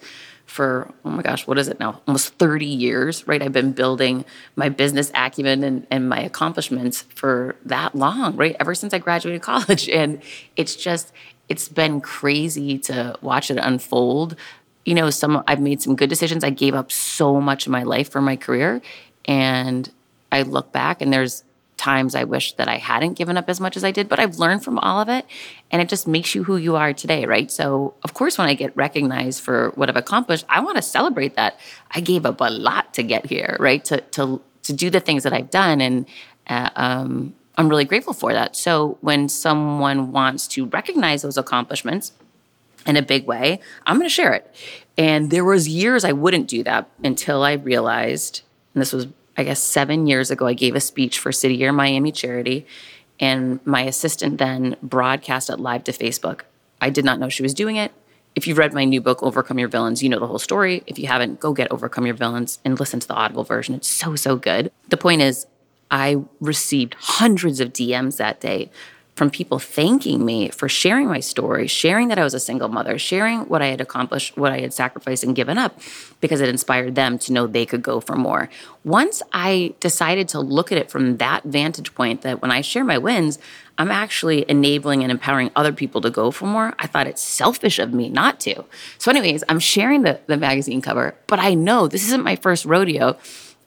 for, 0.49 0.93
oh 1.05 1.11
my 1.11 1.23
gosh, 1.23 1.47
what 1.47 1.59
is 1.59 1.69
it 1.69 1.79
now? 1.79 2.01
Almost 2.09 2.35
30 2.35 2.67
years, 2.67 3.29
right? 3.29 3.43
I've 3.43 3.53
been 3.53 3.73
building 3.73 4.25
my 4.57 4.71
business 4.71 5.11
acumen 5.15 5.63
and, 5.63 5.87
and 5.91 6.09
my 6.09 6.21
accomplishments 6.21 7.03
for 7.15 7.55
that 7.67 7.95
long, 7.95 8.35
right? 8.35 8.57
Ever 8.59 8.75
since 8.75 8.95
I 8.95 8.99
graduated 8.99 9.43
college. 9.53 9.89
And 9.91 10.23
it's 10.57 10.75
just, 10.75 11.13
it's 11.49 11.69
been 11.69 12.01
crazy 12.01 12.79
to 12.81 13.17
watch 13.21 13.51
it 13.51 13.59
unfold. 13.59 14.37
You 14.87 14.95
know, 14.95 15.11
some 15.11 15.45
I've 15.47 15.61
made 15.61 15.83
some 15.83 15.95
good 15.97 16.09
decisions. 16.09 16.43
I 16.43 16.51
gave 16.51 16.75
up 16.75 16.91
so 16.91 17.41
much 17.41 17.67
of 17.67 17.73
my 17.73 17.83
life 17.83 18.11
for 18.11 18.23
my 18.23 18.37
career 18.37 18.81
And 19.27 19.91
I 20.33 20.43
look 20.43 20.73
back 20.73 21.03
and 21.03 21.13
there's 21.13 21.45
times 21.79 22.15
I 22.15 22.25
wish 22.25 22.53
that 22.55 22.69
I 22.69 22.77
hadn't 22.77 23.15
given 23.15 23.37
up 23.37 23.49
as 23.49 23.61
much 23.61 23.77
as 23.77 23.85
I 23.85 23.91
did, 23.91 24.09
but 24.09 24.19
I've 24.19 24.39
learned 24.39 24.63
from 24.63 24.79
all 24.79 25.01
of 25.01 25.09
it 25.09 25.25
and 25.71 25.81
it 25.81 25.89
just 25.89 26.07
makes 26.07 26.35
you 26.35 26.45
who 26.45 26.57
you 26.57 26.77
are 26.77 26.93
today, 26.93 27.25
right? 27.25 27.51
So, 27.51 27.95
of 28.03 28.13
course, 28.13 28.37
when 28.37 28.49
I 28.49 28.55
get 28.55 28.77
recognized 28.77 29.43
for 29.43 29.71
what 29.77 29.89
I've 29.89 29.97
accomplished, 29.97 30.45
I 30.49 30.61
want 30.61 30.77
to 30.77 30.83
celebrate 30.83 31.37
that. 31.37 31.59
I 31.91 32.01
gave 32.01 32.27
up 32.27 32.41
a 32.41 32.51
lot 32.51 32.93
to 32.95 33.03
get 33.03 33.27
here, 33.27 33.57
right? 33.59 33.85
To 33.87 34.01
to 34.01 34.43
to 34.65 34.73
do 34.73 34.91
the 34.91 35.01
things 35.01 35.23
that 35.23 35.33
I've 35.33 35.51
done 35.51 35.81
and 35.81 36.07
uh, 36.49 36.71
um, 36.77 37.35
I'm 37.57 37.69
really 37.69 37.85
grateful 37.85 38.13
for 38.13 38.33
that. 38.33 38.55
So, 38.57 38.99
when 39.01 39.29
someone 39.29 40.13
wants 40.13 40.47
to 40.49 40.67
recognize 40.67 41.23
those 41.23 41.37
accomplishments 41.37 42.13
in 42.87 42.97
a 42.97 43.03
big 43.03 43.27
way, 43.27 43.61
I'm 43.87 43.97
going 43.97 44.09
to 44.09 44.15
share 44.15 44.33
it. 44.33 44.55
And 44.97 45.31
there 45.31 45.45
was 45.45 45.69
years 45.69 46.05
I 46.05 46.13
wouldn't 46.13 46.49
do 46.49 46.63
that 46.65 46.89
until 47.05 47.43
I 47.43 47.53
realized, 47.53 48.43
and 48.75 48.81
this 48.81 48.93
was 48.93 49.07
I 49.39 49.45
guess 49.45 49.63
seven 49.63 50.09
years 50.09 50.33
ago, 50.33 50.47
I 50.47 50.53
gave 50.53 50.75
a 50.75 50.81
speech 50.81 51.21
for 51.21 51.31
City 51.31 51.55
Year 51.55 51.73
Miami 51.73 52.11
Charity, 52.11 52.67
and 53.21 53.65
my 53.65 53.83
assistant 53.83 54.39
then 54.39 54.77
broadcast 54.83 55.49
it 55.49 55.61
live 55.61 55.85
to 55.85 55.93
Facebook. 55.93 56.41
I 56.81 56.91
did 56.91 57.05
not 57.05 57.21
know 57.21 57.29
she 57.29 57.45
was 57.45 57.55
doing 57.55 57.77
it. 57.77 57.93
If 58.35 58.49
you've 58.49 58.59
read 58.59 58.75
my 58.75 58.85
new 58.85 59.01
book, 59.01 59.23
Overcome 59.23 59.61
Your 59.61 59.69
Villains, 59.69 60.03
you 60.03 60.09
know 60.09 60.19
the 60.19 60.27
whole 60.27 60.41
story. 60.41 60.83
If 60.87 60.99
you 60.99 61.07
haven't, 61.07 61.39
go 61.39 61.53
get 61.53 61.71
Overcome 61.71 62.05
Your 62.07 62.17
Villains 62.17 62.59
and 62.65 62.79
listen 62.79 62.99
to 62.99 63.07
the 63.07 63.15
Audible 63.15 63.45
version. 63.45 63.77
It's 63.77 63.89
so, 63.89 64.17
so 64.17 64.37
good. 64.37 64.73
The 64.89 64.97
point 64.97 65.23
is, 65.23 65.47
I 65.89 66.17
received 66.41 66.95
hundreds 66.99 67.61
of 67.61 67.73
DMs 67.73 68.17
that 68.17 68.41
day 68.41 68.71
from 69.19 69.31
people 69.31 69.59
thanking 69.59 70.25
me 70.25 70.49
for 70.49 70.69
sharing 70.69 71.09
my 71.09 71.21
story, 71.21 71.67
sharing 71.67 72.09
that 72.09 72.19
I 72.19 72.25
was 72.25 72.35
a 72.35 72.41
single 72.41 72.69
mother, 72.69 72.99
sharing 72.99 73.41
what 73.41 73.61
I 73.61 73.67
had 73.67 73.81
accomplished, 73.81 74.37
what 74.37 74.53
I 74.53 74.61
had 74.61 74.73
sacrificed 74.73 75.25
and 75.25 75.35
given 75.35 75.59
up, 75.59 75.79
because 76.21 76.41
it 76.41 76.49
inspired 76.49 76.95
them 76.95 77.19
to 77.19 77.33
know 77.33 77.47
they 77.47 77.67
could 77.67 77.83
go 77.83 78.01
for 78.01 78.15
more. 78.15 78.49
Once 78.85 79.21
I 79.33 79.75
decided 79.81 80.29
to 80.29 80.41
look 80.41 80.71
at 80.71 80.79
it 80.79 80.91
from 80.91 81.19
that 81.19 81.43
vantage 81.45 81.95
point, 81.95 82.23
that 82.23 82.41
when 82.41 82.53
I 82.53 82.61
share 82.61 82.85
my 82.85 82.97
wins, 82.97 83.39
I'm 83.77 83.91
actually 83.91 84.49
enabling 84.49 85.03
and 85.03 85.11
empowering 85.11 85.51
other 85.55 85.73
people 85.73 86.01
to 86.03 86.11
go 86.11 86.31
for 86.31 86.47
more. 86.47 86.75
I 86.79 86.87
thought 86.87 87.07
it's 87.09 87.23
selfish 87.23 87.79
of 87.79 87.93
me 87.93 88.09
not 88.09 88.41
to. 88.41 88.65
So, 88.99 89.11
anyways, 89.11 89.43
I'm 89.49 89.61
sharing 89.61 90.03
the, 90.03 90.21
the 90.27 90.37
magazine 90.37 90.81
cover, 90.81 91.17
but 91.27 91.39
I 91.41 91.55
know 91.55 91.89
this 91.89 92.05
isn't 92.05 92.25
my 92.25 92.37
first 92.37 92.65
rodeo. 92.65 93.17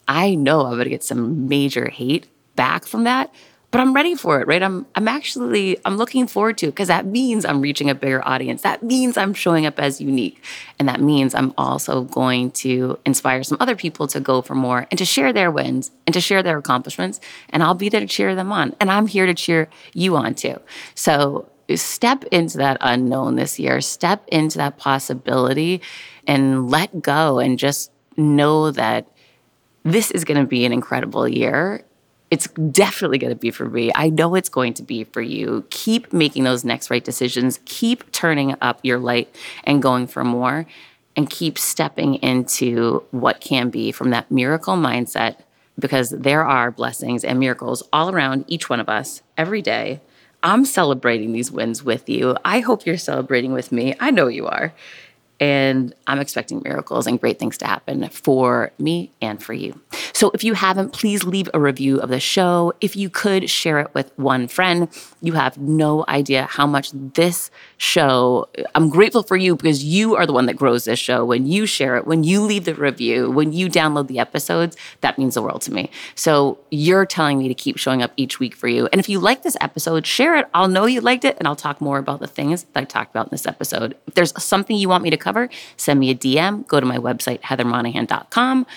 I 0.08 0.34
know 0.34 0.66
I'm 0.66 0.78
gonna 0.78 0.90
get 0.90 1.04
some 1.04 1.48
major 1.48 1.90
hate 1.90 2.28
back 2.56 2.86
from 2.86 3.04
that 3.04 3.34
but 3.72 3.80
I'm 3.80 3.94
ready 3.94 4.16
for 4.16 4.42
it, 4.42 4.48
right? 4.48 4.62
I'm 4.62 4.86
I'm 4.96 5.08
actually 5.08 5.78
I'm 5.86 5.96
looking 5.96 6.28
forward 6.28 6.58
to 6.60 6.68
it 6.68 6.72
because 6.72 6.90
that 6.90 7.06
means 7.06 7.46
I'm 7.46 7.62
reaching 7.62 7.90
a 7.90 7.96
bigger 7.96 8.26
audience. 8.28 8.62
That 8.64 8.84
means 8.84 9.16
I'm 9.18 9.34
showing 9.34 9.66
up 9.66 9.80
as 9.80 10.02
unique. 10.02 10.44
And 10.78 10.90
that 10.90 11.00
means 11.00 11.34
I'm 11.34 11.54
also 11.58 12.04
going 12.04 12.52
to 12.52 13.00
inspire 13.06 13.44
some 13.44 13.58
other 13.62 13.78
people 13.78 14.08
to 14.08 14.20
go 14.20 14.42
for 14.42 14.56
more 14.56 14.88
and 14.92 14.98
to 14.98 15.06
share 15.06 15.32
their 15.32 15.50
wins 15.50 15.92
and 16.06 16.14
to 16.14 16.20
share 16.20 16.44
their 16.44 16.58
accomplishments. 16.58 17.22
And 17.50 17.64
I'll 17.64 17.74
be 17.74 17.88
there 17.88 18.02
to 18.02 18.08
cheer 18.08 18.36
them 18.36 18.52
on. 18.52 18.76
And 18.82 18.92
I'm 18.92 19.08
here 19.08 19.26
to 19.26 19.34
cheer 19.34 19.70
you 19.94 20.18
on 20.18 20.36
too. 20.36 20.60
So 20.94 21.48
step 21.74 22.26
into 22.26 22.58
that 22.58 22.78
unknown 22.82 23.38
this 23.38 23.58
year, 23.58 23.80
step 23.80 24.28
into 24.28 24.58
that 24.58 24.78
possibility 24.78 25.82
and 26.28 26.70
let 26.70 27.02
go 27.02 27.40
and 27.40 27.58
just 27.58 27.92
know 28.18 28.72
that 28.72 29.08
this 29.84 30.12
is 30.12 30.26
going 30.26 30.40
to 30.40 30.46
be 30.46 30.66
an 30.66 30.74
incredible 30.74 31.28
year 31.28 31.86
it's 32.32 32.48
definitely 32.48 33.18
going 33.18 33.34
to 33.34 33.40
be 33.40 33.52
for 33.52 33.66
me. 33.66 33.92
I 33.94 34.10
know 34.10 34.36
it's 34.36 34.50
going 34.50 34.74
to 34.76 34.84
be 34.84 35.04
for 35.04 35.22
you. 35.22 35.66
Keep 35.70 36.14
making 36.14 36.46
those 36.46 36.64
next 36.64 36.90
right 36.90 37.04
decisions. 37.04 37.60
Keep 37.66 38.12
turning 38.14 38.56
up 38.62 38.80
your 38.84 39.00
light 39.00 39.36
and 39.66 39.82
going 39.82 40.08
for 40.08 40.24
more 40.24 40.66
and 41.18 41.30
keep 41.30 41.60
stepping 41.60 42.16
into 42.16 43.04
what 43.12 43.42
can 43.42 43.70
be 43.70 43.92
from 43.92 44.12
that 44.12 44.32
miracle 44.32 44.76
mindset 44.76 45.36
because 45.78 46.12
there 46.12 46.46
are 46.46 46.72
blessings 46.72 47.26
and 47.26 47.38
miracles 47.38 47.84
all 47.92 48.10
around 48.10 48.46
each 48.48 48.70
one 48.70 48.80
of 48.80 48.88
us 48.88 49.22
every 49.38 49.62
day. 49.62 50.00
I'm 50.42 50.64
celebrating 50.64 51.34
these 51.34 51.52
wins 51.52 51.84
with 51.84 52.08
you. 52.08 52.38
I 52.46 52.62
hope 52.62 52.86
you're 52.86 52.98
celebrating 52.98 53.52
with 53.52 53.74
me. 53.74 53.94
I 54.00 54.12
know 54.12 54.28
you 54.28 54.48
are. 54.48 54.74
And 55.40 55.94
I'm 56.08 56.20
expecting 56.20 56.62
miracles 56.64 57.08
and 57.08 57.20
great 57.20 57.40
things 57.40 57.58
to 57.58 57.68
happen 57.68 58.08
for 58.10 58.72
me 58.78 59.12
and 59.22 59.42
for 59.42 59.54
you. 59.54 59.82
So 60.22 60.30
if 60.36 60.44
you 60.44 60.54
haven't, 60.54 60.94
please 60.94 61.24
leave 61.24 61.50
a 61.52 61.60
review 61.60 62.00
of 62.00 62.10
the 62.10 62.20
show. 62.20 62.74
If 62.80 62.96
you 62.96 63.10
could 63.10 63.50
share 63.50 63.80
it 63.80 63.92
with 63.96 64.16
one 64.20 64.48
friend, 64.48 64.88
you 65.20 65.34
have 65.34 65.58
no 65.58 66.06
idea 66.08 66.44
how 66.44 66.68
much 66.68 66.92
this 66.94 67.50
show, 67.78 68.48
I'm 68.76 68.92
grateful 68.92 69.24
for 69.24 69.36
you 69.36 69.56
because 69.56 69.84
you 69.84 70.16
are 70.16 70.28
the 70.28 70.34
one 70.34 70.46
that 70.46 70.58
grows 70.58 70.86
this 70.86 71.00
show. 71.00 71.26
When 71.26 71.48
you 71.48 71.66
share 71.66 71.98
it, 71.98 72.06
when 72.06 72.24
you 72.24 72.42
leave 72.42 72.66
the 72.66 72.76
review, 72.76 73.32
when 73.32 73.52
you 73.52 73.68
download 73.68 74.10
the 74.10 74.20
episodes, 74.20 74.78
that 75.00 75.18
means 75.18 75.34
the 75.34 75.42
world 75.42 75.64
to 75.64 75.74
me. 75.74 75.90
So 76.14 76.60
you're 76.70 77.08
telling 77.08 77.40
me 77.40 77.48
to 77.48 77.56
keep 77.56 77.80
showing 77.80 78.04
up 78.04 78.14
each 78.16 78.40
week 78.40 78.54
for 78.54 78.68
you. 78.68 78.88
And 78.92 79.00
if 79.00 79.10
you 79.10 79.18
like 79.18 79.42
this 79.42 79.58
episode, 79.60 80.06
share 80.06 80.36
it. 80.36 80.46
I'll 80.54 80.68
know 80.68 80.86
you 80.86 81.02
liked 81.02 81.26
it 81.26 81.36
and 81.40 81.48
I'll 81.48 81.56
talk 81.56 81.82
more 81.82 81.98
about 81.98 82.20
the 82.20 82.28
things 82.28 82.66
that 82.74 82.80
I 82.80 82.84
talked 82.84 83.10
about 83.10 83.26
in 83.26 83.32
this 83.32 83.48
episode. 83.48 83.98
If 84.06 84.14
there's 84.14 84.40
something 84.40 84.76
you 84.78 84.88
want 84.88 85.04
me 85.04 85.10
to 85.10 85.18
cover, 85.18 85.50
send 85.78 86.00
me 86.00 86.12
a 86.12 86.16
DM, 86.16 86.68
go 86.68 86.80
to 86.80 86.86
my 86.86 87.00
website, 87.00 87.42
heathermonahan.com, 87.42 88.68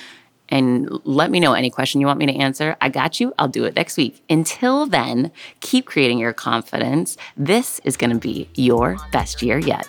and 0.49 0.89
let 1.05 1.31
me 1.31 1.41
know 1.41 1.55
any 1.55 1.71
question 1.71 2.01
you 2.01 2.07
want 2.07 2.19
me 2.19 2.27
to 2.27 2.35
answer. 2.35 2.77
I 2.81 2.89
got 2.89 3.21
you. 3.21 3.33
I'll 3.39 3.49
do 3.49 3.65
it 3.65 3.75
next 3.75 3.97
week. 3.97 4.23
Until 4.29 4.87
then, 4.87 5.33
keep 5.61 5.87
creating 5.87 6.19
your 6.19 6.33
confidence. 6.33 7.17
This 7.37 7.81
is 7.85 7.97
going 7.97 8.11
to 8.11 8.19
be 8.19 8.49
your 8.55 8.97
best 9.13 9.43
year 9.43 9.59
yet. 9.59 9.89